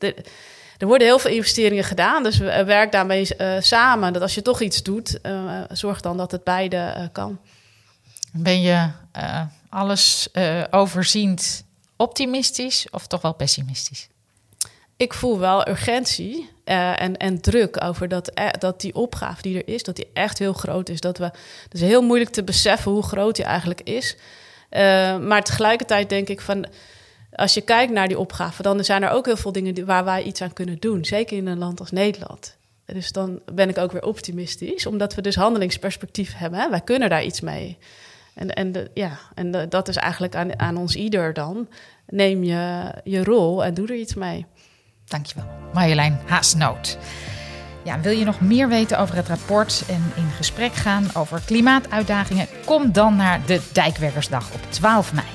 er 0.78 0.88
worden 0.88 1.08
heel 1.08 1.20
veel 1.20 1.32
investeringen 1.32 1.84
gedaan, 1.84 2.24
dus 2.24 2.38
we 2.38 2.64
werken 2.66 2.92
daarmee 2.92 3.28
samen. 3.60 4.14
Dat 4.14 4.22
als 4.22 4.36
je 4.36 4.42
toch 4.42 4.62
iets 4.62 4.84
doet, 4.84 5.20
zorg 5.72 6.02
dan 6.02 6.18
dat 6.18 6.32
het 6.32 6.44
beide 6.44 7.10
kan. 7.12 7.40
Ben 8.32 8.62
je 8.62 8.90
alles 9.70 10.28
overziend 10.70 11.64
optimistisch 11.96 12.88
of 12.92 13.08
toch 13.08 13.22
wel 13.22 13.34
pessimistisch? 13.34 14.10
ik 15.02 15.14
voel 15.14 15.40
wel 15.40 15.68
urgentie 15.68 16.50
uh, 16.66 17.02
en, 17.02 17.18
en 17.18 17.42
druk 17.42 17.84
over 17.84 18.08
dat, 18.08 18.28
eh, 18.28 18.50
dat 18.60 18.82
die 18.82 18.96
opgave 18.96 19.42
die 19.42 19.64
er 19.64 19.74
is, 19.74 19.84
dat 19.84 19.96
die 19.96 20.08
echt 20.14 20.40
heel 20.40 20.54
groot 20.54 20.90
is. 20.90 21.00
Dat 21.00 21.18
we, 21.18 21.24
het 21.64 21.74
is 21.74 21.82
heel 21.82 22.02
moeilijk 22.02 22.32
te 22.32 22.44
beseffen 22.44 22.92
hoe 22.92 23.04
groot 23.04 23.36
die 23.36 23.46
eigenlijk 23.46 23.82
is. 23.82 24.16
Uh, 24.72 24.80
maar 25.18 25.44
tegelijkertijd 25.44 26.10
denk 26.10 26.28
ik 26.28 26.42
van, 26.42 26.66
als 27.36 27.54
je 27.54 27.62
kijkt 27.62 27.94
naar 27.94 28.08
die 28.08 28.20
opgave, 28.20 28.62
dan 28.62 28.84
zijn 28.84 29.04
er 29.04 29.10
ook 29.10 29.26
heel 29.26 29.38
veel 29.38 29.52
dingen 29.52 29.86
waar 29.86 30.06
wij 30.06 30.24
iets 30.24 30.42
aan 30.42 30.54
kunnen 30.54 30.80
doen. 30.80 31.06
Zeker 31.06 31.38
in 31.38 31.48
een 31.48 31.58
land 31.58 31.80
als 31.80 31.92
Nederland. 31.92 32.56
Dus 32.86 33.12
dan 33.12 33.40
ben 33.54 33.70
ik 33.70 33.78
ook 33.78 33.92
weer 33.92 34.04
optimistisch, 34.04 34.86
omdat 34.86 35.16
we 35.16 35.22
dus 35.22 35.36
handelingsperspectief 35.36 36.34
hebben. 36.38 36.70
Wij 36.70 36.82
kunnen 36.82 37.10
daar 37.10 37.24
iets 37.24 37.42
mee. 37.42 37.78
En, 38.36 38.50
en, 38.50 38.90
ja, 38.94 39.18
en 39.34 39.70
dat 39.70 39.88
is 39.88 39.96
eigenlijk 39.96 40.36
aan, 40.36 40.60
aan 40.60 40.78
ons 40.78 40.96
ieder 40.96 41.34
dan. 41.34 41.68
Neem 42.08 42.44
je, 42.44 42.94
je 43.04 43.24
rol 43.24 43.64
en 43.64 43.74
doe 43.74 43.88
er 43.88 43.96
iets 43.96 44.14
mee. 44.14 44.46
Dankjewel, 45.06 45.46
Marjolein 45.74 46.20
Haasnoot. 46.26 46.98
Ja, 47.84 48.00
wil 48.00 48.12
je 48.12 48.26
nog 48.26 48.42
meer 48.42 48.68
weten 48.68 49.00
over 49.00 49.16
het 49.16 49.28
rapport 49.28 49.84
en 49.88 50.12
in 50.16 50.30
gesprek 50.30 50.74
gaan 50.74 51.06
over 51.14 51.42
klimaatuitdagingen? 51.46 52.48
Kom 52.66 52.92
dan 52.92 53.16
naar 53.16 53.46
de 53.46 53.62
Dijkwerkersdag 53.74 54.54
op 54.54 54.62
12 54.70 55.14
mei. 55.14 55.28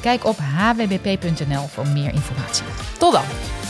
Kijk 0.00 0.24
op 0.24 0.36
hwbp.nl 0.38 1.66
voor 1.66 1.88
meer 1.88 2.12
informatie. 2.14 2.66
Tot 2.98 3.12
dan! 3.12 3.67